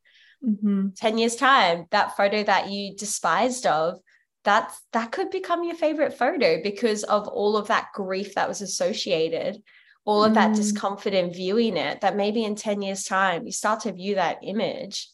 [0.44, 0.88] mm-hmm.
[0.96, 3.98] 10 years time that photo that you despised of
[4.44, 8.62] that's that could become your favorite photo because of all of that grief that was
[8.62, 9.60] associated
[10.04, 10.34] all of mm.
[10.34, 14.14] that discomfort in viewing it that maybe in 10 years time you start to view
[14.14, 15.08] that image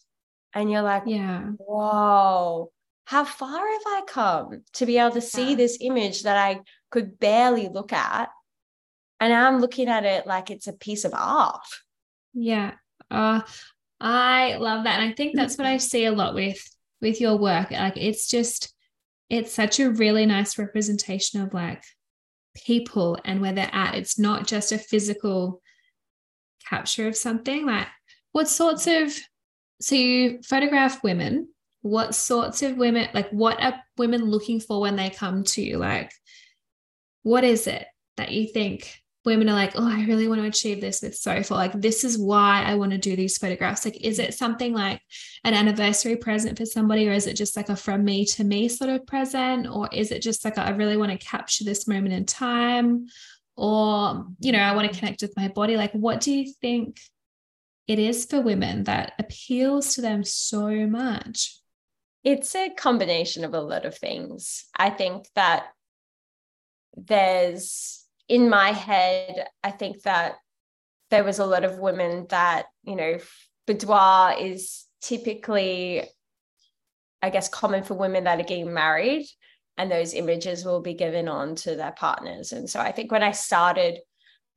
[0.53, 2.71] and you're like yeah whoa
[3.05, 5.55] how far have I come to be able to see yeah.
[5.55, 8.29] this image that I could barely look at?
[9.19, 11.61] And I'm looking at it like it's a piece of art.
[12.33, 12.73] Yeah.
[13.09, 13.41] Uh,
[13.99, 14.99] I love that.
[14.99, 16.61] And I think that's what I see a lot with
[17.01, 17.71] with your work.
[17.71, 18.73] Like it's just
[19.29, 21.83] it's such a really nice representation of like
[22.55, 23.95] people and where they're at.
[23.95, 25.61] It's not just a physical
[26.69, 27.65] capture of something.
[27.65, 27.87] Like
[28.31, 29.13] what sorts of
[29.81, 31.49] so you photograph women
[31.83, 35.77] what sorts of women like what are women looking for when they come to you?
[35.77, 36.11] Like
[37.23, 37.85] what is it
[38.17, 41.53] that you think women are like oh i really want to achieve this with Sophie
[41.53, 43.85] like this is why i want to do these photographs.
[43.85, 45.01] Like is it something like
[45.43, 48.67] an anniversary present for somebody or is it just like a from me to me
[48.69, 49.67] sort of present?
[49.67, 53.07] Or is it just like a, I really want to capture this moment in time
[53.55, 55.75] or you know i want to connect with my body?
[55.75, 56.99] Like what do you think
[57.87, 61.59] it is for women that appeals to them so much
[62.23, 64.65] it's a combination of a lot of things.
[64.75, 65.65] I think that
[66.95, 70.35] there's in my head, I think that
[71.11, 73.17] there was a lot of women that, you know,
[73.67, 76.03] boudoir is typically,
[77.21, 79.27] I guess, common for women that are getting married,
[79.77, 82.51] and those images will be given on to their partners.
[82.51, 83.99] And so I think when I started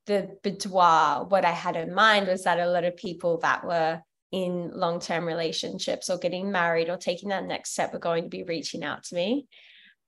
[0.06, 4.00] the boudoir, what I had in mind was that a lot of people that were
[4.32, 8.28] in long term relationships or getting married or taking that next step are going to
[8.28, 9.46] be reaching out to me.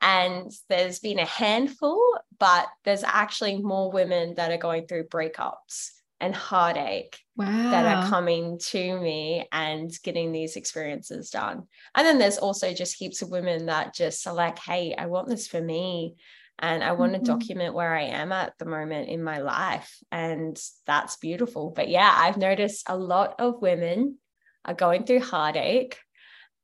[0.01, 2.01] And there's been a handful,
[2.39, 7.71] but there's actually more women that are going through breakups and heartache wow.
[7.71, 11.65] that are coming to me and getting these experiences done.
[11.95, 15.29] And then there's also just heaps of women that just are like, hey, I want
[15.29, 16.17] this for me
[16.59, 17.25] and I want mm-hmm.
[17.25, 19.97] to document where I am at the moment in my life.
[20.11, 21.71] And that's beautiful.
[21.71, 24.19] But yeah, I've noticed a lot of women
[24.65, 25.99] are going through heartache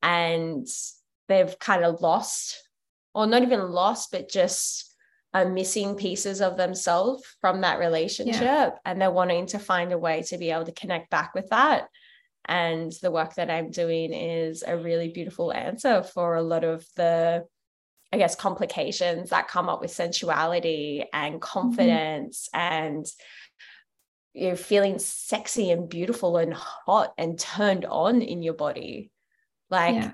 [0.03, 0.67] and
[1.29, 2.61] they've kind of lost,
[3.15, 4.95] or not even lost, but just
[5.33, 8.43] are missing pieces of themselves from that relationship.
[8.43, 8.71] Yeah.
[8.85, 11.89] And they're wanting to find a way to be able to connect back with that.
[12.47, 16.85] And the work that I'm doing is a really beautiful answer for a lot of
[16.97, 17.47] the
[18.15, 21.41] I guess, complications that come up with sensuality and mm-hmm.
[21.41, 22.73] confidence mm-hmm.
[22.73, 23.07] and
[24.35, 29.11] you know, feeling sexy and beautiful and hot and turned on in your body.
[29.69, 30.11] Like yeah.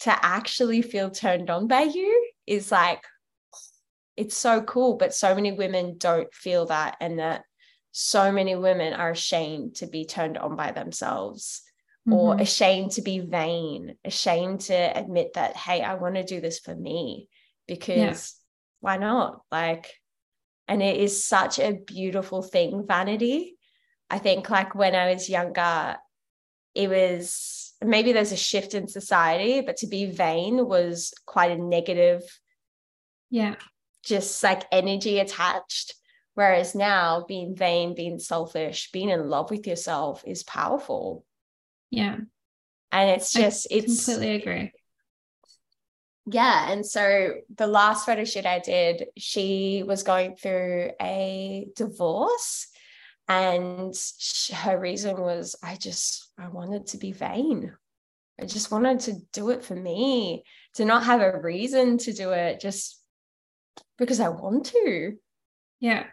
[0.00, 3.04] to actually feel turned on by you is like,
[4.16, 4.96] it's so cool.
[4.96, 6.96] But so many women don't feel that.
[7.02, 7.44] And that
[7.90, 11.60] so many women are ashamed to be turned on by themselves
[12.08, 12.14] mm-hmm.
[12.14, 16.58] or ashamed to be vain, ashamed to admit that, hey, I want to do this
[16.58, 17.28] for me
[17.66, 18.16] because yeah.
[18.80, 19.42] why not?
[19.50, 19.92] Like,
[20.68, 23.56] and it is such a beautiful thing, vanity.
[24.08, 25.96] I think, like, when I was younger,
[26.74, 31.56] it was maybe there's a shift in society, but to be vain was quite a
[31.56, 32.22] negative,
[33.30, 33.56] yeah,
[34.04, 35.94] just like energy attached.
[36.34, 41.26] Whereas now being vain, being selfish, being in love with yourself is powerful.
[41.90, 42.16] Yeah.
[42.90, 44.72] And it's just, I it's completely agree.
[46.26, 46.70] Yeah.
[46.70, 52.68] And so the last photo shoot I did, she was going through a divorce.
[53.28, 53.94] And
[54.52, 57.74] her reason was, I just, I wanted to be vain.
[58.40, 62.30] I just wanted to do it for me, to not have a reason to do
[62.30, 63.00] it, just
[63.98, 65.14] because I want to.
[65.80, 66.06] Yeah.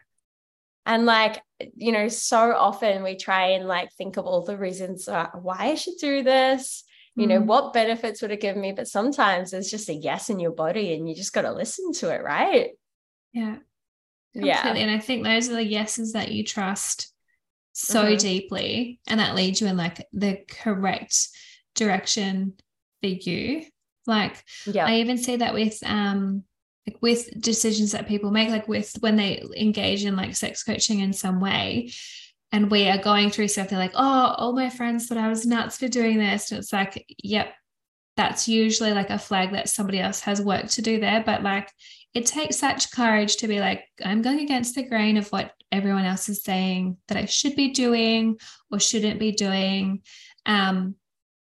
[0.85, 1.41] And like,
[1.75, 5.75] you know, so often we try and like think of all the reasons why I
[5.75, 6.83] should do this.
[7.19, 7.45] You know, mm.
[7.45, 8.71] what benefits would it give me?
[8.71, 11.91] But sometimes there's just a yes in your body and you just got to listen
[11.93, 12.71] to it, right?
[13.33, 13.57] Yeah.
[14.33, 14.49] Completely.
[14.49, 14.73] Yeah.
[14.73, 17.13] And I think those are the yeses that you trust
[17.73, 18.17] so mm-hmm.
[18.17, 21.29] deeply and that leads you in like the correct
[21.75, 22.53] direction
[23.01, 23.65] for you.
[24.05, 24.85] Like yeah.
[24.85, 26.43] I even see that with um
[26.87, 30.99] like with decisions that people make, like with when they engage in like sex coaching
[30.99, 31.91] in some way,
[32.51, 35.45] and we are going through stuff, they're like, oh, all my friends thought I was
[35.45, 36.51] nuts for doing this.
[36.51, 37.53] And it's like, yep,
[38.17, 41.23] that's usually like a flag that somebody else has work to do there.
[41.25, 41.71] But like
[42.13, 46.05] it takes such courage to be like, I'm going against the grain of what everyone
[46.05, 48.39] else is saying that I should be doing
[48.71, 50.01] or shouldn't be doing.
[50.45, 50.95] Um,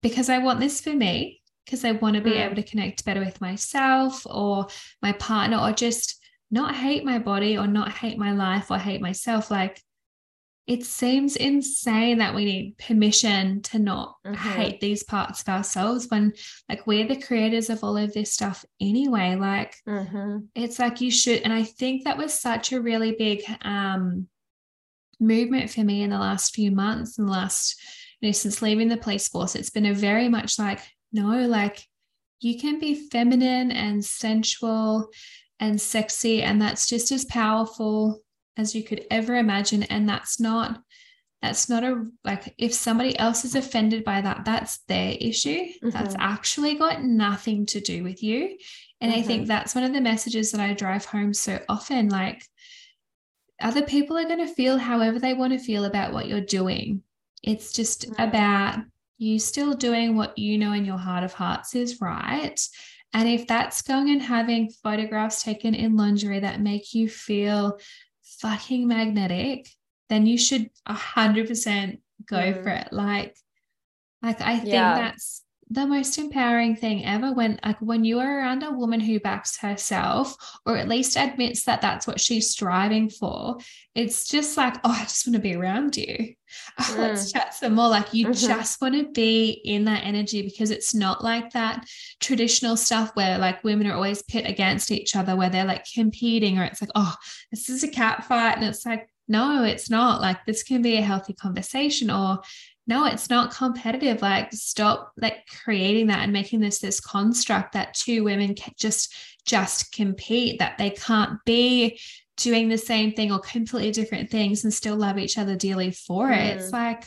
[0.01, 2.45] because I want this for me because I want to be mm.
[2.45, 4.67] able to connect better with myself or
[5.01, 9.01] my partner or just not hate my body or not hate my life or hate
[9.01, 9.49] myself.
[9.49, 9.81] Like
[10.65, 14.35] it seems insane that we need permission to not mm-hmm.
[14.35, 16.31] hate these parts of ourselves when
[16.69, 20.37] like we're the creators of all of this stuff anyway like mm-hmm.
[20.55, 24.27] it's like you should and i think that was such a really big um
[25.19, 27.81] movement for me in the last few months and the last
[28.21, 30.79] you know since leaving the police force it's been a very much like
[31.13, 31.87] no, like
[32.41, 35.09] you can be feminine and sensual
[35.59, 38.22] and sexy, and that's just as powerful
[38.57, 39.83] as you could ever imagine.
[39.83, 40.81] And that's not
[41.41, 45.89] that's not a like if somebody else is offended by that that's their issue mm-hmm.
[45.89, 48.57] that's actually got nothing to do with you
[49.01, 49.19] and mm-hmm.
[49.19, 49.49] i think mm-hmm.
[49.49, 52.41] that's one of the messages that i drive home so often like
[53.61, 57.03] other people are going to feel however they want to feel about what you're doing
[57.43, 58.21] it's just mm-hmm.
[58.21, 58.79] about
[59.17, 62.59] you still doing what you know in your heart of hearts is right.
[63.13, 67.79] And if that's going and having photographs taken in lingerie that make you feel
[68.43, 69.69] fucking magnetic,
[70.09, 72.63] then you should 100% go mm.
[72.63, 72.89] for it.
[72.91, 73.37] Like,
[74.21, 74.95] like I think yeah.
[74.95, 79.19] that's the most empowering thing ever when like when you are around a woman who
[79.19, 80.35] backs herself
[80.67, 83.57] or at least admits that that's what she's striving for
[83.95, 86.15] it's just like oh i just want to be around you
[86.79, 87.33] oh, let's mm.
[87.33, 88.47] chat some more like you mm-hmm.
[88.47, 91.83] just want to be in that energy because it's not like that
[92.19, 96.59] traditional stuff where like women are always pit against each other where they're like competing
[96.59, 97.15] or it's like oh
[97.51, 100.97] this is a cat fight and it's like no it's not like this can be
[100.97, 102.39] a healthy conversation or
[102.87, 107.93] no it's not competitive like stop like creating that and making this this construct that
[107.93, 109.13] two women can just
[109.45, 111.99] just compete that they can't be
[112.37, 116.31] doing the same thing or completely different things and still love each other dearly for
[116.31, 116.55] it mm.
[116.55, 117.05] it's like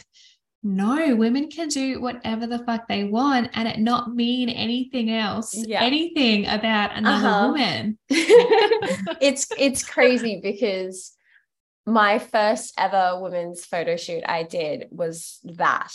[0.63, 5.55] no women can do whatever the fuck they want and it not mean anything else
[5.55, 5.83] yeah.
[5.83, 7.47] anything about another uh-huh.
[7.47, 7.99] woman
[9.21, 11.16] it's it's crazy because
[11.87, 15.93] my first ever women's photo shoot I did was that.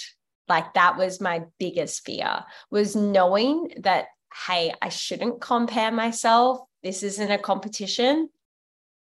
[0.48, 4.08] Like that was my biggest fear was knowing that
[4.48, 6.62] hey, I shouldn't compare myself.
[6.84, 8.30] This isn't a competition.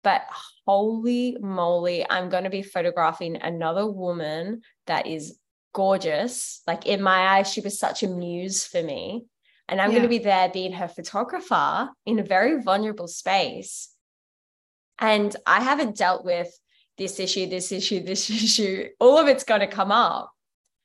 [0.02, 0.26] But
[0.65, 5.38] holy moly, I'm going to be photographing another woman that is
[5.74, 6.62] gorgeous.
[6.65, 9.26] Like in my eyes, she was such a muse for me.
[9.68, 9.98] And I'm yeah.
[9.98, 13.89] going to be there being her photographer in a very vulnerable space.
[14.98, 16.50] And I haven't dealt with
[16.99, 20.31] this issue, this issue, this issue, all of it's going to come up.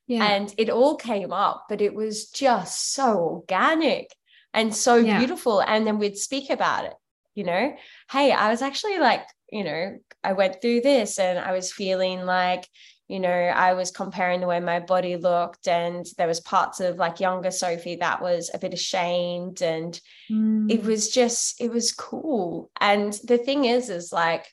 [0.06, 0.24] Yeah.
[0.24, 4.10] And it all came up, but it was just so organic
[4.52, 5.18] and so yeah.
[5.18, 5.60] beautiful.
[5.60, 6.94] And then we'd speak about it,
[7.34, 7.74] you know,
[8.10, 12.24] hey, I was actually like, you know, I went through this and I was feeling
[12.26, 12.66] like,
[13.08, 16.96] you know, I was comparing the way my body looked, and there was parts of
[16.96, 20.00] like younger Sophie that was a bit ashamed, and
[20.30, 20.70] mm.
[20.70, 22.70] it was just, it was cool.
[22.80, 24.46] And the thing is, is like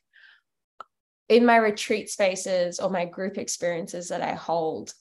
[1.31, 4.93] in my retreat spaces or my group experiences that I hold,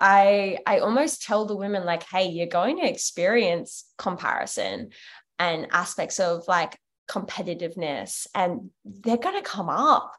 [0.00, 4.90] I I almost tell the women like, hey, you're going to experience comparison
[5.38, 6.76] and aspects of like
[7.08, 10.12] competitiveness, and they're going to come up.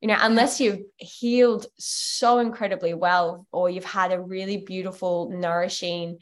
[0.00, 6.18] You know, unless you've healed so incredibly well, or you've had a really beautiful, nourishing,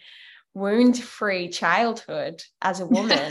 [0.54, 3.30] wound-free childhood as a woman.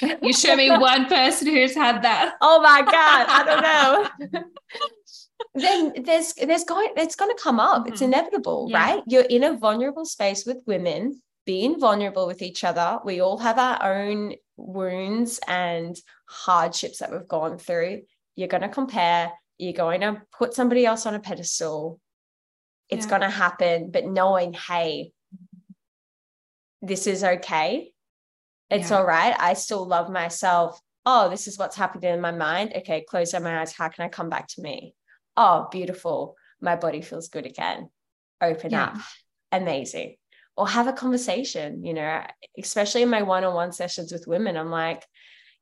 [0.22, 2.34] you show me one person who's had that.
[2.40, 3.26] Oh my God.
[3.28, 4.42] I don't know.
[5.54, 7.82] then there's there's going it's going to come up.
[7.82, 7.92] Mm-hmm.
[7.92, 8.78] It's inevitable, yeah.
[8.78, 9.02] right?
[9.06, 13.00] You're in a vulnerable space with women, being vulnerable with each other.
[13.04, 15.96] We all have our own wounds and
[16.26, 18.02] hardships that we've gone through.
[18.36, 19.32] You're going to compare.
[19.58, 22.00] You're going to put somebody else on a pedestal.
[22.88, 23.10] It's yeah.
[23.10, 25.12] going to happen, but knowing, hey,
[26.82, 27.92] this is okay.
[28.68, 28.98] It's yeah.
[28.98, 29.34] all right.
[29.38, 30.80] I still love myself.
[31.06, 32.72] Oh, this is what's happening in my mind.
[32.76, 33.72] Okay, close my eyes.
[33.72, 34.94] How can I come back to me?
[35.36, 36.36] Oh, beautiful.
[36.60, 37.88] My body feels good again.
[38.40, 38.84] Open yeah.
[38.84, 38.96] up.
[39.52, 40.16] Amazing.
[40.56, 42.22] Or have a conversation, you know,
[42.58, 44.56] especially in my one on one sessions with women.
[44.56, 45.04] I'm like,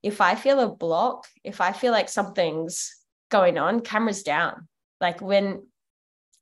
[0.03, 2.95] if I feel a block, if I feel like something's
[3.31, 4.69] going on, cameras down.
[5.01, 5.67] Like when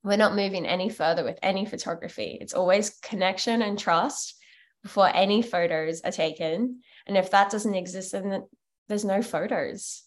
[0.03, 4.38] we're not moving any further with any photography, it's always connection and trust
[4.83, 6.81] before any photos are taken.
[7.07, 8.45] And if that doesn't exist, then
[8.89, 10.03] there's no photos.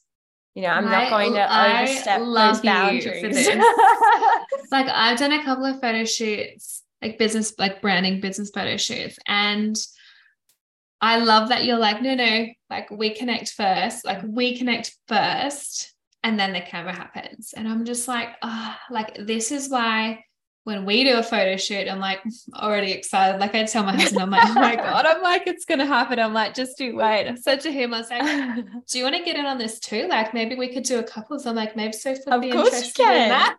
[0.55, 3.47] You know, I'm I, not going to I overstep those boundaries.
[4.72, 9.17] like I've done a couple of photo shoots, like business, like branding business photo shoots.
[9.28, 9.78] And
[10.99, 15.95] I love that you're like, no, no, like we connect first, like we connect first,
[16.24, 17.53] and then the camera happens.
[17.55, 20.24] And I'm just like, ah, oh, like this is why
[20.64, 22.20] when we do a photo shoot, I'm like
[22.53, 23.39] already excited.
[23.39, 26.20] Like I tell my husband, I'm like, oh my God, I'm like, it's gonna happen.
[26.20, 27.28] I'm like, just do wait.
[27.28, 29.80] I said to him, I was like, do you want to get in on this
[29.80, 30.07] too?
[30.07, 31.39] Like maybe we could do a couple.
[31.39, 33.57] So I'm like, maybe Sophie would be interested in that.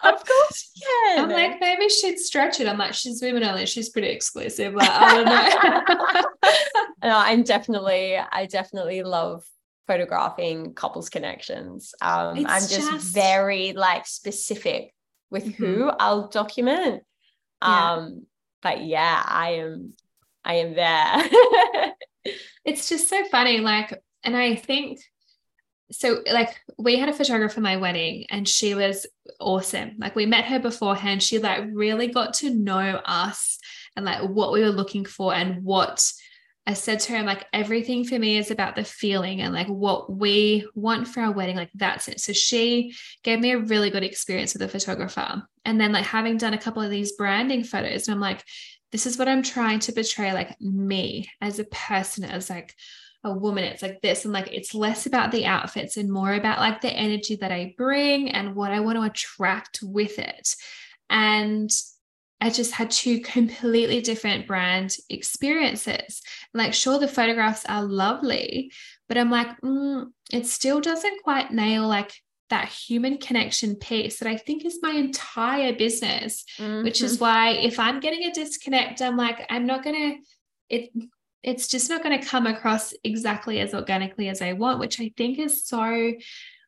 [0.00, 1.24] of course you can.
[1.24, 2.66] I'm like, maybe she'd stretch it.
[2.66, 4.74] I'm like, she's women only, she's pretty exclusive.
[4.74, 7.10] Like, I don't know.
[7.10, 9.44] no, I'm definitely, I definitely love
[9.86, 11.94] photographing couples connections.
[12.02, 14.92] Um, I'm just, just very like specific
[15.30, 15.64] with mm-hmm.
[15.64, 17.02] who I'll document.
[17.62, 17.92] Yeah.
[17.92, 18.26] Um,
[18.62, 19.94] but yeah, I am
[20.44, 21.94] I am there.
[22.64, 23.58] it's just so funny.
[23.58, 25.00] Like, and I think
[25.92, 29.06] so like we had a photographer for my wedding and she was
[29.40, 29.96] awesome.
[29.98, 31.22] Like we met her beforehand.
[31.22, 33.58] She like really got to know us
[33.96, 36.12] and like what we were looking for and what
[36.70, 40.12] I said to her, like, everything for me is about the feeling and like what
[40.12, 41.56] we want for our wedding.
[41.56, 42.20] Like, that's it.
[42.20, 45.42] So she gave me a really good experience with a photographer.
[45.64, 48.44] And then, like, having done a couple of these branding photos, and I'm like,
[48.92, 52.74] this is what I'm trying to portray, like me as a person, as like
[53.22, 53.64] a woman.
[53.64, 54.24] It's like this.
[54.24, 57.74] And like, it's less about the outfits and more about like the energy that I
[57.76, 60.56] bring and what I want to attract with it.
[61.08, 61.70] And
[62.40, 66.22] I just had two completely different brand experiences.
[66.54, 68.72] Like, sure, the photographs are lovely,
[69.08, 72.12] but I'm like, mm, it still doesn't quite nail like
[72.48, 76.82] that human connection piece that I think is my entire business, mm-hmm.
[76.82, 77.24] which is mm-hmm.
[77.24, 80.18] why if I'm getting a disconnect, I'm like, I'm not going to,
[80.68, 80.90] it,
[81.42, 85.12] it's just not going to come across exactly as organically as I want, which I
[85.16, 86.12] think is so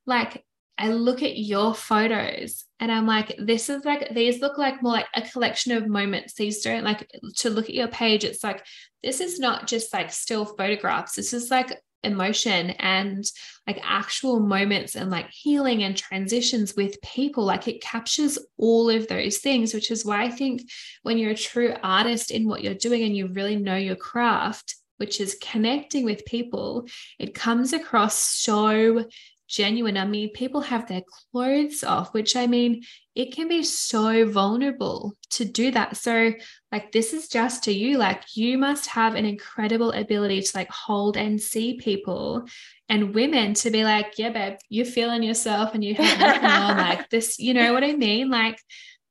[0.06, 0.44] like
[0.78, 4.92] I look at your photos and I'm like, this is like, these look like more
[4.92, 6.34] like a collection of moments.
[6.34, 8.24] These don't like to look at your page.
[8.24, 8.64] It's like,
[9.02, 11.14] this is not just like still photographs.
[11.14, 13.24] This is like emotion and
[13.66, 17.44] like actual moments and like healing and transitions with people.
[17.44, 20.62] Like it captures all of those things, which is why I think
[21.02, 24.76] when you're a true artist in what you're doing and you really know your craft,
[24.96, 26.86] which is connecting with people,
[27.18, 29.04] it comes across so
[29.48, 29.96] genuine.
[29.96, 32.82] I mean, people have their clothes off, which I mean,
[33.14, 35.96] it can be so vulnerable to do that.
[35.96, 36.32] So,
[36.70, 37.98] like, this is just to you.
[37.98, 42.46] Like, you must have an incredible ability to like hold and see people
[42.88, 46.76] and women to be like, yeah, babe, you're feeling yourself and you have nothing on.
[46.82, 48.30] Like, this, you know what I mean?
[48.30, 48.58] Like,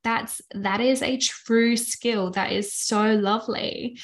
[0.03, 3.99] that's that is a true skill that is so lovely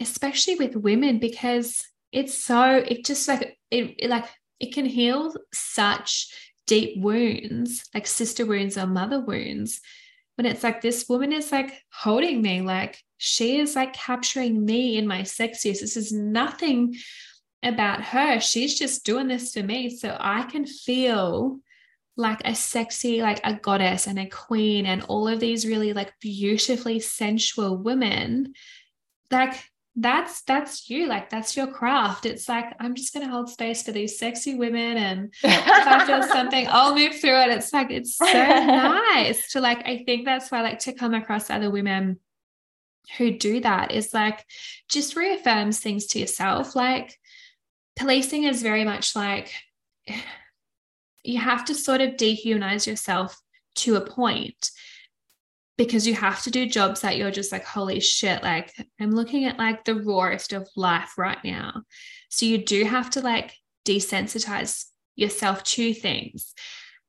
[0.00, 4.26] especially with women because it's so it just like it, it like
[4.60, 6.32] it can heal such
[6.66, 9.80] deep wounds, like sister wounds or mother wounds.
[10.36, 14.96] When it's like this woman is like holding me, like she is like capturing me
[14.96, 15.80] in my sexiest.
[15.80, 16.94] This is nothing
[17.62, 18.38] about her.
[18.38, 19.90] She's just doing this for me.
[19.90, 21.58] So I can feel
[22.16, 26.12] like a sexy, like a goddess and a queen, and all of these really like
[26.20, 28.54] beautifully sensual women.
[29.30, 29.54] Like
[30.00, 32.26] that's that's you like that's your craft.
[32.26, 36.06] It's like i'm just going to hold space for these sexy women and if i
[36.06, 37.50] feel something i'll move through it.
[37.50, 41.14] It's like it's so nice to like i think that's why i like to come
[41.14, 42.18] across other women
[43.16, 44.44] who do that is like
[44.88, 46.76] just reaffirms things to yourself.
[46.76, 47.18] Like
[47.96, 49.52] policing is very much like
[51.24, 53.40] you have to sort of dehumanize yourself
[53.76, 54.70] to a point
[55.78, 59.44] because you have to do jobs that you're just like, holy shit, like I'm looking
[59.44, 61.84] at like the rawest of life right now.
[62.28, 63.54] So you do have to like
[63.86, 66.52] desensitize yourself to things.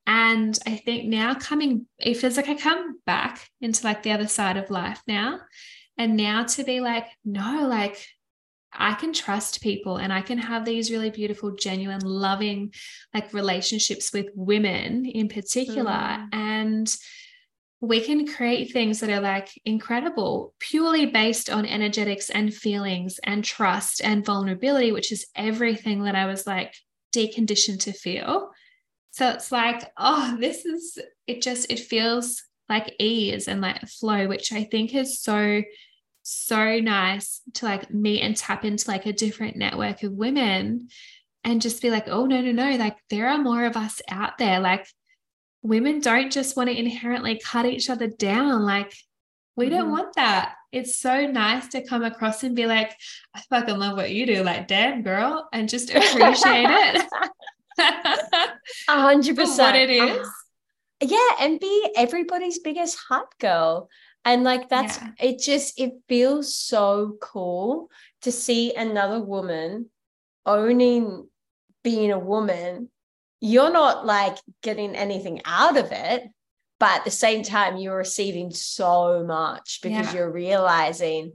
[0.06, 4.28] And I think now coming, it feels like I come back into like the other
[4.28, 5.40] side of life now.
[5.98, 8.06] And now to be like, no, like
[8.72, 12.72] I can trust people and I can have these really beautiful, genuine, loving
[13.16, 15.90] like relationships with women in particular.
[15.92, 16.28] Mm.
[16.34, 16.96] And
[17.82, 23.44] we can create things that are like incredible, purely based on energetics and feelings and
[23.44, 26.76] trust and vulnerability, which is everything that I was like
[27.16, 28.50] deconditioned to feel.
[29.12, 34.28] So it's like, oh, this is it just it feels like ease and like flow,
[34.28, 35.62] which I think is so
[36.24, 40.90] so nice to like meet and tap into like a different network of women
[41.44, 44.38] and just be like, oh, no, no, no, like there are more of us out
[44.38, 44.60] there.
[44.60, 44.86] Like
[45.62, 48.64] women don't just want to inherently cut each other down.
[48.66, 48.94] Like
[49.56, 49.76] we mm-hmm.
[49.76, 50.56] don't want that.
[50.72, 52.96] It's so nice to come across and be like,
[53.36, 54.44] I fucking love what you do.
[54.44, 57.06] Like, damn, girl, and just appreciate it.
[57.80, 59.74] A hundred percent.
[59.74, 60.28] What it is.
[60.28, 60.32] Uh,
[61.02, 63.90] yeah, and be everybody's biggest hype girl
[64.26, 65.12] and like that's yeah.
[65.20, 67.90] it just it feels so cool
[68.22, 69.90] to see another woman
[70.46, 71.28] owning
[71.84, 72.90] being a woman
[73.42, 76.24] you're not like getting anything out of it
[76.80, 80.20] but at the same time you're receiving so much because yeah.
[80.20, 81.34] you're realizing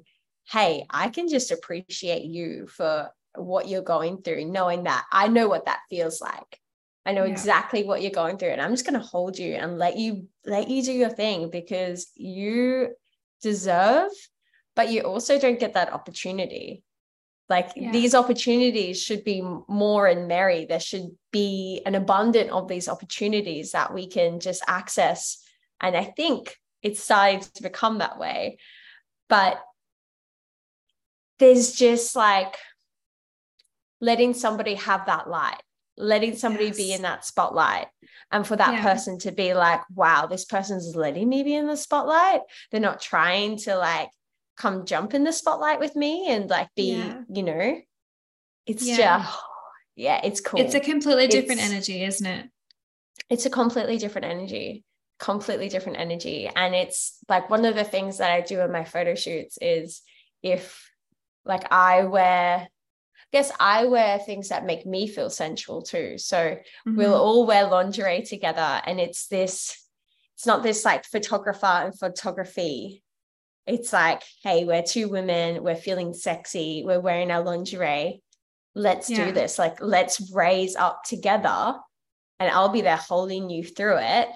[0.51, 5.49] hey i can just appreciate you for what you're going through knowing that i know
[5.49, 6.61] what that feels like
[7.07, 7.33] I know yeah.
[7.33, 10.27] exactly what you're going through and I'm just going to hold you and let you
[10.47, 12.95] let you do your thing because you
[13.43, 14.11] deserve
[14.75, 16.83] but you also don't get that opportunity
[17.49, 17.93] like yeah.
[17.93, 23.73] these opportunities should be more and merry there should be an abundant of these opportunities
[23.73, 25.43] that we can just access
[25.81, 28.59] and I think it's starting to become that way
[29.29, 29.63] but
[31.39, 32.57] there's just like
[34.01, 35.61] letting somebody have that light
[35.97, 36.77] letting somebody yes.
[36.77, 37.87] be in that spotlight
[38.33, 38.83] and for that yeah.
[38.83, 42.41] person to be like wow this person's letting me be in the spotlight
[42.71, 44.09] they're not trying to like
[44.57, 47.21] come jump in the spotlight with me and like be yeah.
[47.29, 47.81] you know
[48.67, 49.19] it's yeah.
[49.19, 49.39] just
[49.97, 52.47] yeah it's cool it's a completely different it's, energy isn't it
[53.31, 54.85] it's a completely different energy
[55.19, 58.85] completely different energy and it's like one of the things that i do in my
[58.85, 60.03] photo shoots is
[60.43, 60.91] if
[61.45, 62.69] like i wear
[63.35, 66.19] guess I wear things that make me feel sensual too.
[66.19, 66.97] So mm-hmm.
[66.97, 68.81] we'll all wear lingerie together.
[68.87, 69.77] And it's this,
[70.37, 73.03] it's not this like photographer and photography.
[73.67, 78.23] It's like, hey, we're two women, we're feeling sexy, we're wearing our lingerie.
[78.75, 79.27] Let's yeah.
[79.27, 79.59] do this.
[79.59, 81.77] Like, let's raise up together.
[82.41, 84.29] And I'll be there holding you through it.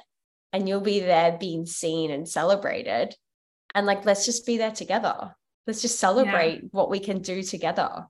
[0.52, 3.14] And you'll be there being seen and celebrated.
[3.74, 5.34] And like, let's just be there together.
[5.66, 6.68] Let's just celebrate yeah.
[6.70, 8.06] what we can do together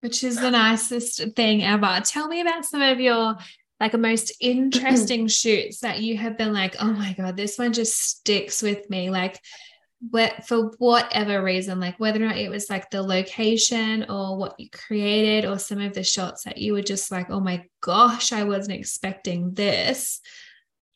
[0.00, 2.00] which is the nicest thing ever.
[2.04, 3.36] Tell me about some of your
[3.78, 7.98] like most interesting shoots that you have been like, oh my God, this one just
[7.98, 9.10] sticks with me.
[9.10, 9.40] Like,
[10.08, 14.58] what for whatever reason, like whether or not it was like the location or what
[14.58, 18.32] you created or some of the shots that you were just like, oh my gosh,
[18.32, 20.20] I wasn't expecting this.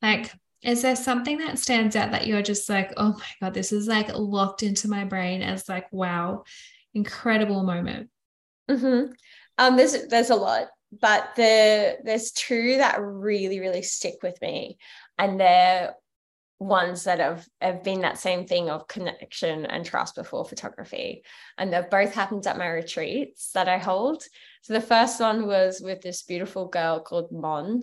[0.00, 0.32] Like,
[0.62, 3.86] is there something that stands out that you're just like, oh my God, this is
[3.86, 6.44] like locked into my brain as like, wow,
[6.94, 8.08] incredible moment?
[8.70, 9.12] Mm-hmm.
[9.58, 14.78] Um, there's there's a lot, but the there's two that really really stick with me,
[15.18, 15.94] and they're
[16.64, 21.22] ones that have have been that same thing of connection and trust before photography,
[21.58, 24.22] and they've both happened at my retreats that I hold.
[24.62, 27.82] So the first one was with this beautiful girl called Mon.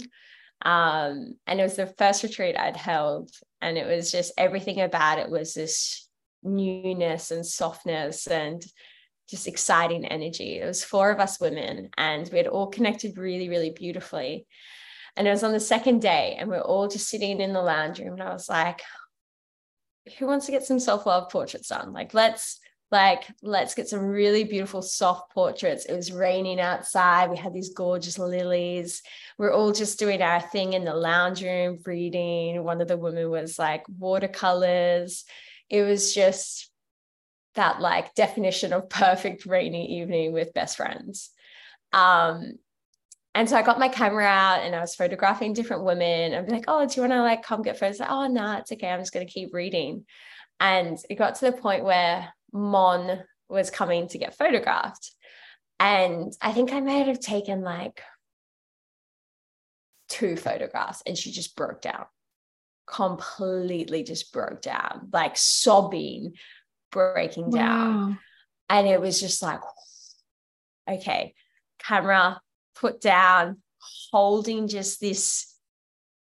[0.63, 5.19] Um, and it was the first retreat I'd held, and it was just everything about
[5.19, 6.07] it was this
[6.43, 8.63] newness and softness and
[9.29, 10.59] just exciting energy.
[10.59, 14.45] It was four of us women, and we had all connected really, really beautifully.
[15.18, 17.62] And it was on the second day, and we are all just sitting in the
[17.62, 18.14] lounge room.
[18.14, 18.82] And I was like,
[20.18, 21.93] who wants to get some self-love portraits done?
[21.93, 22.59] Like, let's
[22.91, 27.74] like let's get some really beautiful soft portraits it was raining outside we had these
[27.74, 29.01] gorgeous lilies
[29.39, 32.97] we we're all just doing our thing in the lounge room reading one of the
[32.97, 35.24] women was like watercolors
[35.70, 36.70] it was just
[37.55, 41.32] that like definition of perfect rainy evening with best friends.
[41.93, 42.57] Um,
[43.34, 46.34] and so I got my camera out and I was photographing different women.
[46.34, 47.99] I'd be like, oh, do you want to like come get photos?
[47.99, 48.89] Like, oh, no, nah, it's okay.
[48.89, 50.05] I'm just going to keep reading.
[50.59, 55.11] And it got to the point where Mon was coming to get photographed.
[55.79, 58.03] And I think I might have taken like
[60.09, 62.05] two photographs and she just broke down,
[62.86, 66.34] completely just broke down, like sobbing,
[66.91, 68.09] breaking down.
[68.09, 68.17] Wow.
[68.69, 69.61] And it was just like,
[70.89, 71.34] okay,
[71.79, 72.41] camera
[72.82, 73.61] put down,
[74.11, 75.47] holding just this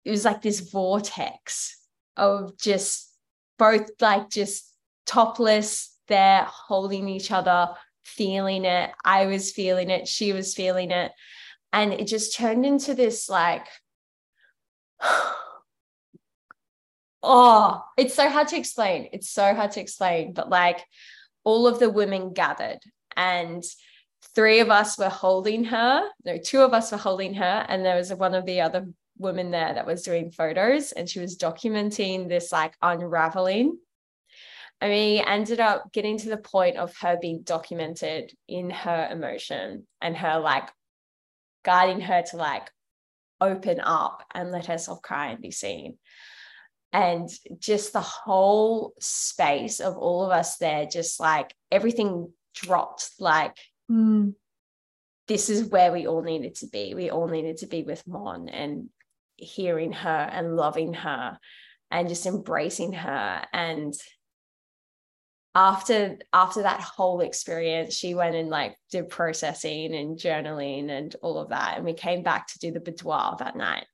[0.05, 1.79] it was like this vortex
[2.17, 3.09] of just
[3.57, 4.69] both like just
[5.05, 7.69] topless there holding each other
[8.03, 8.91] feeling it.
[9.05, 10.07] I was feeling it.
[10.09, 11.13] She was feeling it.
[11.71, 13.65] And it just turned into this like
[17.23, 19.07] oh it's so hard to explain.
[19.13, 20.83] It's so hard to explain but like
[21.45, 22.79] all of the women gathered
[23.15, 23.63] and
[24.35, 27.95] three of us were holding her no two of us were holding her and there
[27.95, 28.85] was one of the other
[29.17, 33.77] women there that was doing photos and she was documenting this like unraveling.
[34.81, 39.87] And we ended up getting to the point of her being documented in her emotion
[40.01, 40.69] and her like
[41.63, 42.69] guiding her to like
[43.39, 45.97] open up and let herself cry and be seen.
[46.91, 47.29] And
[47.59, 53.57] just the whole space of all of us there just like everything dropped like
[53.91, 54.33] mm.
[55.27, 56.93] this is where we all needed to be.
[56.93, 58.89] We all needed to be with mon and
[59.35, 61.37] hearing her and loving her
[61.91, 63.43] and just embracing her.
[63.53, 63.93] And
[65.55, 71.37] after after that whole experience she went and like did processing and journaling and all
[71.37, 71.75] of that.
[71.77, 73.85] And we came back to do the boudoir that night.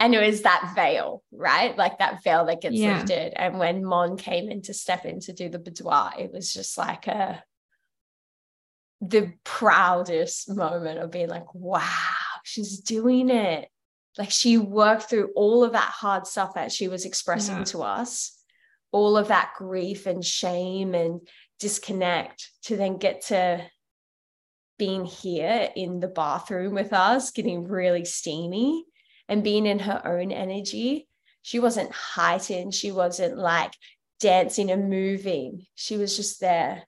[0.00, 1.76] And it was that veil right?
[1.76, 2.98] Like that veil that gets yeah.
[2.98, 3.32] lifted.
[3.36, 6.76] And when mon came in to step in to do the boudoir it was just
[6.76, 7.42] like a
[9.00, 11.82] the proudest moment of being like wow
[12.42, 13.68] she's doing it
[14.16, 17.64] like she worked through all of that hard stuff that she was expressing yeah.
[17.64, 18.38] to us
[18.90, 21.20] all of that grief and shame and
[21.60, 23.64] disconnect to then get to
[24.78, 28.84] being here in the bathroom with us, getting really steamy
[29.28, 31.08] and being in her own energy.
[31.42, 32.74] She wasn't heightened.
[32.74, 33.72] She wasn't like
[34.20, 35.66] dancing and moving.
[35.74, 36.84] She was just there,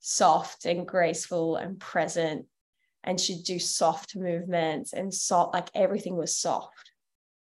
[0.00, 2.46] soft and graceful and present.
[3.04, 6.90] And she'd do soft movements and soft, like everything was soft.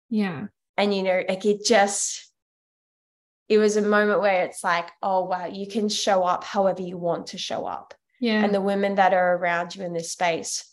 [0.09, 0.47] Yeah.
[0.75, 2.31] And, you know, like it just,
[3.49, 6.97] it was a moment where it's like, oh, wow, you can show up however you
[6.97, 7.93] want to show up.
[8.19, 8.43] Yeah.
[8.43, 10.65] And the women that are around you in this space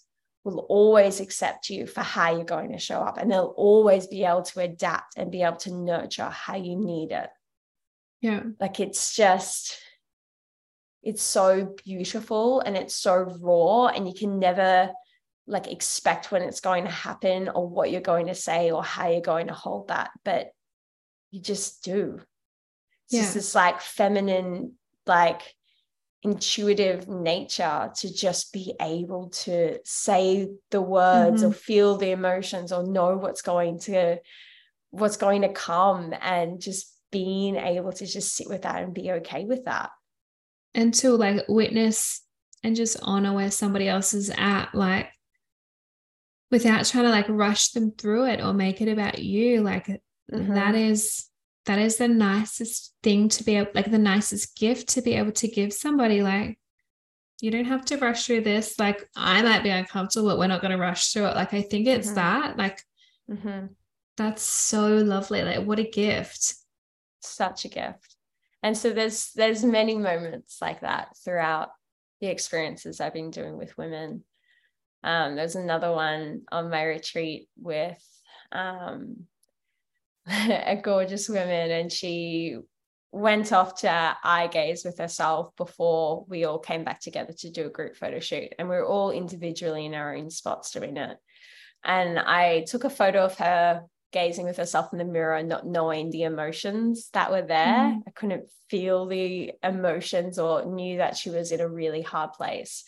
[0.43, 3.17] will always accept you for how you're going to show up.
[3.17, 7.13] And they'll always be able to adapt and be able to nurture how you need
[7.13, 7.31] it.
[8.21, 8.43] Yeah.
[8.61, 9.79] Like it's just,
[11.05, 14.91] it's so beautiful and it's so raw, and you can never
[15.47, 19.09] like expect when it's going to happen or what you're going to say or how
[19.09, 20.11] you're going to hold that.
[20.25, 20.49] But
[21.31, 22.21] you just do
[23.11, 23.21] yeah.
[23.21, 24.73] just this like feminine
[25.07, 25.43] like
[26.23, 31.51] intuitive nature to just be able to say the words mm-hmm.
[31.51, 34.17] or feel the emotions or know what's going to
[34.91, 39.11] what's going to come and just being able to just sit with that and be
[39.13, 39.91] okay with that
[40.75, 42.23] and to like witness
[42.63, 45.09] and just honor where somebody else is at like
[46.51, 50.55] without trying to like rush them through it or make it about you like mm-hmm.
[50.55, 51.29] that is
[51.67, 55.33] that is the nicest thing to be able, like the nicest gift to be able
[55.33, 56.23] to give somebody.
[56.23, 56.59] Like,
[57.41, 58.79] you don't have to rush through this.
[58.79, 61.37] Like, I might be uncomfortable, but we're not going to rush through it.
[61.37, 62.17] Like, I think it's mm-hmm.
[62.17, 62.59] that.
[62.59, 62.83] Like,
[63.31, 63.67] mm-hmm.
[64.17, 65.43] that's so lovely.
[65.43, 66.55] Like, what a gift.
[67.21, 68.14] Such a gift.
[68.65, 71.69] And so there's there's many moments like that throughout
[72.23, 74.25] the experiences I've been doing with women.
[75.03, 78.03] Um, there's another one on my retreat with
[78.51, 79.27] um,
[80.27, 82.57] a gorgeous woman and she
[83.13, 87.67] went off to eye gaze with herself before we all came back together to do
[87.67, 91.17] a group photo shoot and we are all individually in our own spots doing it
[91.85, 93.85] and i took a photo of her
[94.15, 98.01] gazing with herself in the mirror not knowing the emotions that were there mm.
[98.07, 102.85] i couldn't feel the emotions or knew that she was in a really hard place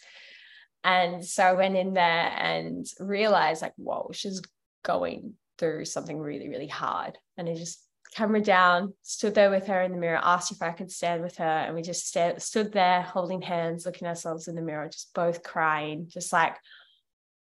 [0.82, 4.40] and so i went in there and realized like whoa she's
[4.82, 7.18] going through something really, really hard.
[7.36, 7.82] And I just
[8.14, 11.36] camera down, stood there with her in the mirror, asked if I could stand with
[11.36, 11.44] her.
[11.44, 15.42] And we just st- stood there holding hands, looking ourselves in the mirror, just both
[15.42, 16.56] crying, just like,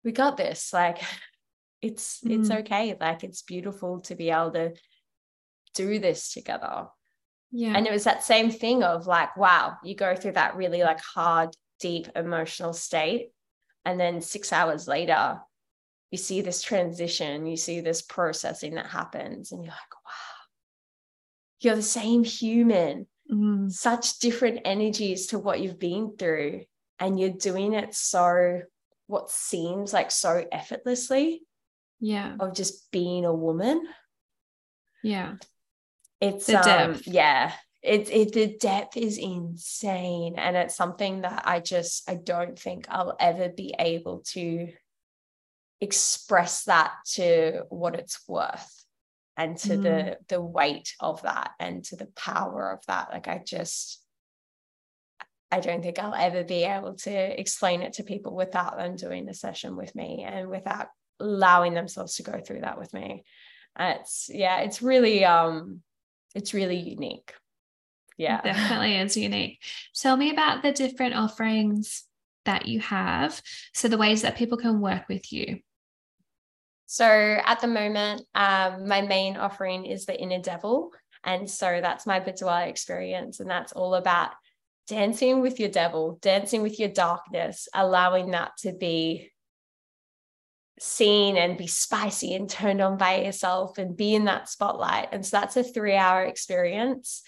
[0.02, 0.72] we got this.
[0.72, 0.98] Like,
[1.84, 2.38] it's mm.
[2.38, 2.96] it's okay.
[3.00, 4.72] Like, it's beautiful to be able to
[5.74, 6.88] do this together.
[7.50, 7.76] Yeah.
[7.76, 11.00] And it was that same thing of like, wow, you go through that really like
[11.00, 13.30] hard, deep emotional state.
[13.84, 15.40] And then six hours later,
[16.10, 20.44] you see this transition, you see this processing that happens, and you're like, wow,
[21.60, 23.70] you're the same human, mm.
[23.70, 26.62] such different energies to what you've been through.
[27.00, 28.62] And you're doing it so,
[29.08, 31.42] what seems like so effortlessly.
[32.00, 32.36] Yeah.
[32.38, 33.86] Of just being a woman.
[35.02, 35.34] Yeah.
[36.20, 37.06] It's the um, depth.
[37.06, 37.52] yeah.
[37.82, 42.86] It, it the depth is insane and it's something that i just i don't think
[42.88, 44.68] i'll ever be able to
[45.82, 48.84] express that to what it's worth
[49.36, 49.82] and to mm.
[49.82, 54.02] the the weight of that and to the power of that like i just
[55.50, 59.26] i don't think i'll ever be able to explain it to people without them doing
[59.26, 60.88] the session with me and without
[61.20, 63.24] allowing themselves to go through that with me.
[63.78, 65.82] It's yeah it's really um
[66.34, 67.32] it's really unique.
[68.16, 68.38] Yeah.
[68.38, 69.60] It definitely is unique.
[69.94, 72.04] Tell me about the different offerings
[72.44, 73.40] that you have.
[73.72, 75.60] So the ways that people can work with you.
[76.86, 80.92] So at the moment, um, my main offering is the inner devil.
[81.24, 83.40] And so that's my boudoir experience.
[83.40, 84.30] And that's all about
[84.86, 89.32] dancing with your devil, dancing with your darkness, allowing that to be
[90.78, 95.08] seen and be spicy and turned on by yourself and be in that spotlight.
[95.12, 97.22] And so that's a three hour experience.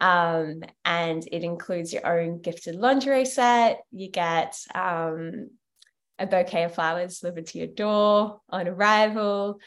[0.00, 3.80] Um, and it includes your own gifted lingerie set.
[3.92, 5.50] You get um,
[6.18, 9.60] a bouquet of flowers delivered to your door on arrival.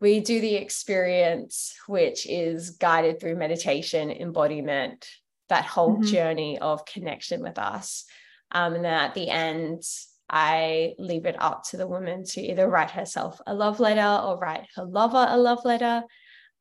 [0.00, 5.06] We do the experience, which is guided through meditation, embodiment,
[5.48, 6.06] that whole mm-hmm.
[6.06, 8.04] journey of connection with us.
[8.50, 9.82] Um, and then at the end,
[10.28, 14.38] I leave it up to the woman to either write herself a love letter or
[14.38, 16.02] write her lover a love letter.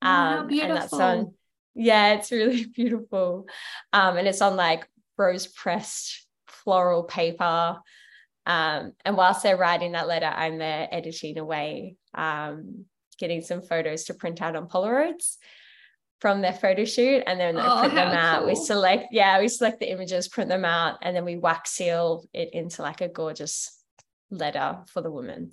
[0.01, 0.72] Oh, um, beautiful.
[0.72, 1.34] And that's on,
[1.76, 3.47] yeah, it's really beautiful.
[3.93, 4.88] Um, and it's on like
[5.18, 7.78] rose pressed floral paper.
[8.45, 12.86] Um, and whilst they're writing that letter, I'm there editing away, um,
[13.18, 15.38] getting some photos to print out on Polaroids
[16.24, 17.21] from their photo shoot.
[17.28, 18.39] And then I oh, print them out.
[18.39, 18.47] Cool.
[18.47, 22.26] We select, yeah, we select the images, print them out, and then we wax seal
[22.32, 23.78] it into like a gorgeous
[24.32, 25.51] letter for the woman.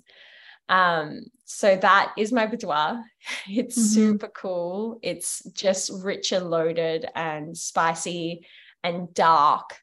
[0.69, 3.03] Um, so that is my boudoir.
[3.49, 3.89] It's mm-hmm.
[3.89, 4.97] super cool.
[5.03, 8.47] It's just rich and loaded and spicy
[8.81, 9.75] and dark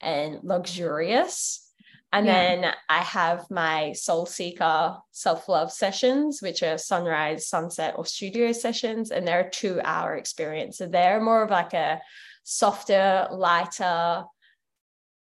[0.00, 1.67] and luxurious.
[2.12, 2.32] And yeah.
[2.32, 8.52] then I have my Soul Seeker self love sessions, which are sunrise, sunset, or studio
[8.52, 9.10] sessions.
[9.10, 10.78] And they're a two hour experience.
[10.78, 12.00] So they're more of like a
[12.44, 14.24] softer, lighter,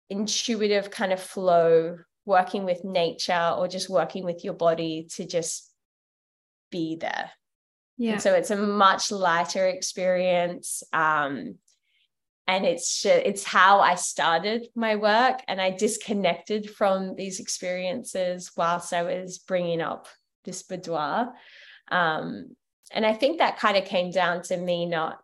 [0.09, 5.71] intuitive kind of flow, working with nature or just working with your body to just
[6.69, 7.31] be there.
[7.97, 8.13] Yeah.
[8.13, 10.83] And so it's a much lighter experience.
[10.91, 11.55] Um,
[12.47, 18.93] and it's it's how I started my work and I disconnected from these experiences whilst
[18.93, 20.07] I was bringing up
[20.43, 21.33] this boudoir.
[21.89, 22.55] Um,
[22.91, 25.19] and I think that kind of came down to me not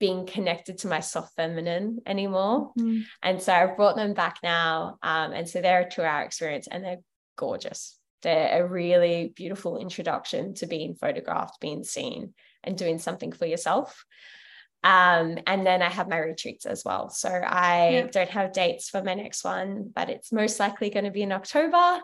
[0.00, 2.72] being connected to my soft feminine anymore.
[2.78, 3.02] Mm.
[3.22, 6.66] and so I've brought them back now um, and so they're a two hour experience
[6.70, 7.02] and they're
[7.36, 7.98] gorgeous.
[8.22, 12.32] They're a really beautiful introduction to being photographed being seen
[12.64, 14.04] and doing something for yourself
[14.84, 17.10] um, and then I have my retreats as well.
[17.10, 18.06] So I yeah.
[18.06, 21.32] don't have dates for my next one, but it's most likely going to be in
[21.32, 22.00] October.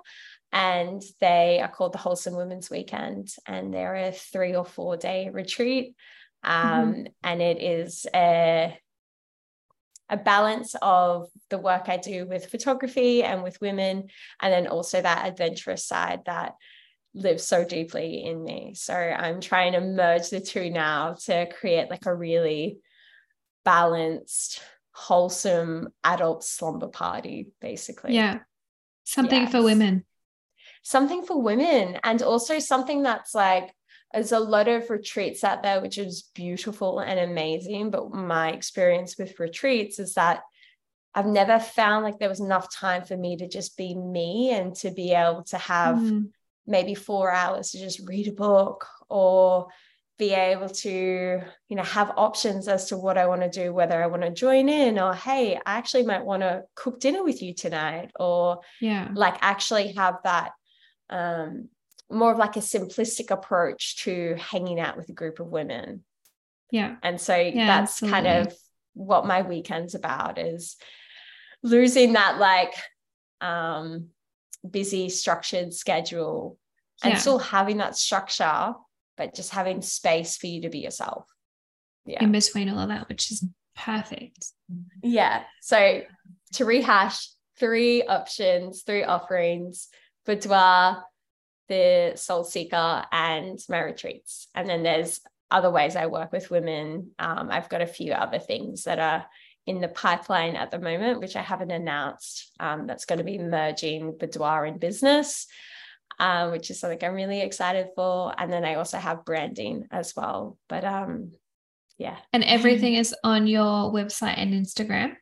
[0.52, 3.28] And they are called the Wholesome Women's Weekend.
[3.46, 5.94] And they're a three or four day retreat.
[6.42, 7.02] Um, mm-hmm.
[7.22, 8.76] And it is a,
[10.08, 14.08] a balance of the work I do with photography and with women,
[14.40, 16.54] and then also that adventurous side that
[17.14, 18.74] lives so deeply in me.
[18.74, 22.78] So I'm trying to merge the two now to create like a really
[23.64, 24.60] balanced,
[24.92, 28.14] wholesome adult slumber party, basically.
[28.14, 28.40] Yeah.
[29.04, 29.52] Something yes.
[29.52, 30.04] for women.
[30.82, 31.98] Something for women.
[32.02, 33.72] And also something that's like,
[34.12, 37.90] there's a lot of retreats out there, which is beautiful and amazing.
[37.90, 40.40] But my experience with retreats is that
[41.14, 44.74] I've never found like there was enough time for me to just be me and
[44.76, 46.26] to be able to have mm
[46.66, 49.68] maybe four hours to just read a book or
[50.16, 54.00] be able to you know have options as to what i want to do whether
[54.00, 57.42] i want to join in or hey i actually might want to cook dinner with
[57.42, 59.08] you tonight or yeah.
[59.12, 60.52] like actually have that
[61.10, 61.68] um
[62.10, 66.04] more of like a simplistic approach to hanging out with a group of women.
[66.70, 66.96] Yeah.
[67.02, 68.12] And so yeah, that's absolutely.
[68.12, 68.54] kind of
[68.94, 70.76] what my weekend's about is
[71.62, 72.74] losing that like
[73.40, 74.08] um
[74.70, 76.58] busy structured schedule
[77.02, 77.18] and yeah.
[77.18, 78.72] still having that structure
[79.16, 81.28] but just having space for you to be yourself.
[82.04, 82.24] Yeah.
[82.24, 83.44] In between all of that which is
[83.76, 84.46] perfect.
[85.02, 85.44] Yeah.
[85.60, 86.02] So
[86.54, 89.88] to rehash three options three offerings
[90.26, 91.04] boudoir
[91.68, 94.48] the soul seeker and my retreats.
[94.54, 97.12] And then there's other ways i work with women.
[97.18, 99.26] Um, i've got a few other things that are
[99.66, 103.38] in the pipeline at the moment, which I haven't announced, um, that's going to be
[103.38, 105.46] merging boudoir and business,
[106.18, 108.34] um, which is something I'm really excited for.
[108.36, 110.58] And then I also have branding as well.
[110.68, 111.32] But um,
[111.98, 112.16] yeah.
[112.32, 115.14] And everything is on your website and Instagram?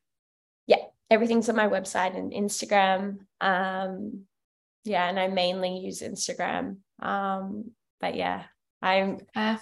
[0.67, 3.19] Yeah, everything's on my website and Instagram.
[3.41, 4.23] Um,
[4.85, 8.45] yeah, and I mainly use Instagram Um, but yeah,
[8.83, 9.17] I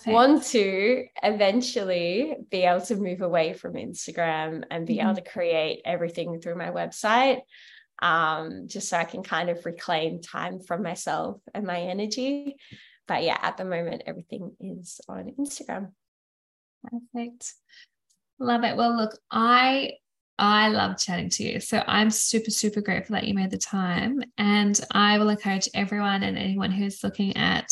[0.07, 5.03] want to eventually be able to move away from Instagram and be Mhm.
[5.03, 7.43] able to create everything through my website.
[8.03, 12.57] Um, just so I can kind of reclaim time from myself and my energy.
[13.07, 15.93] But yeah, at the moment, everything is on Instagram.
[16.83, 17.53] Perfect.
[18.39, 18.77] Love it.
[18.77, 19.99] Well, look, I
[20.39, 21.61] I love chatting to you.
[21.61, 24.23] So I'm super, super grateful that you made the time.
[24.39, 27.71] And I will encourage everyone and anyone who's looking at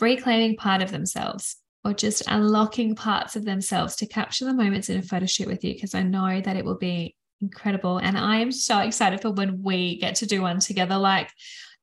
[0.00, 4.98] reclaiming part of themselves or just unlocking parts of themselves to capture the moments in
[4.98, 7.98] a photo shoot with you, because I know that it will be incredible.
[7.98, 10.96] And I am so excited for when we get to do one together.
[10.96, 11.30] Like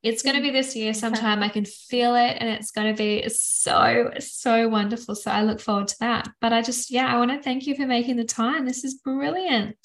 [0.01, 1.43] it's going to be this year sometime.
[1.43, 5.14] I can feel it and it's going to be so, so wonderful.
[5.14, 6.30] So I look forward to that.
[6.41, 8.66] But I just, yeah, I want to thank you for making the time.
[8.66, 9.78] This is brilliant.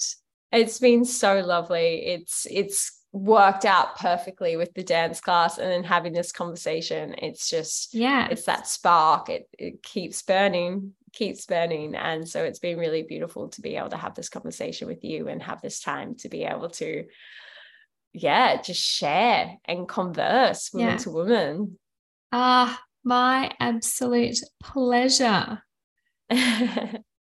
[0.51, 2.05] It's been so lovely.
[2.05, 7.15] It's it's worked out perfectly with the dance class and then having this conversation.
[7.17, 8.27] It's just Yeah.
[8.29, 9.29] it's that spark.
[9.29, 11.95] It it keeps burning, keeps burning.
[11.95, 15.27] And so it's been really beautiful to be able to have this conversation with you
[15.27, 17.05] and have this time to be able to
[18.13, 20.97] yeah, just share and converse woman Yeah.
[20.97, 21.79] to woman.
[22.31, 25.61] Ah, my absolute pleasure.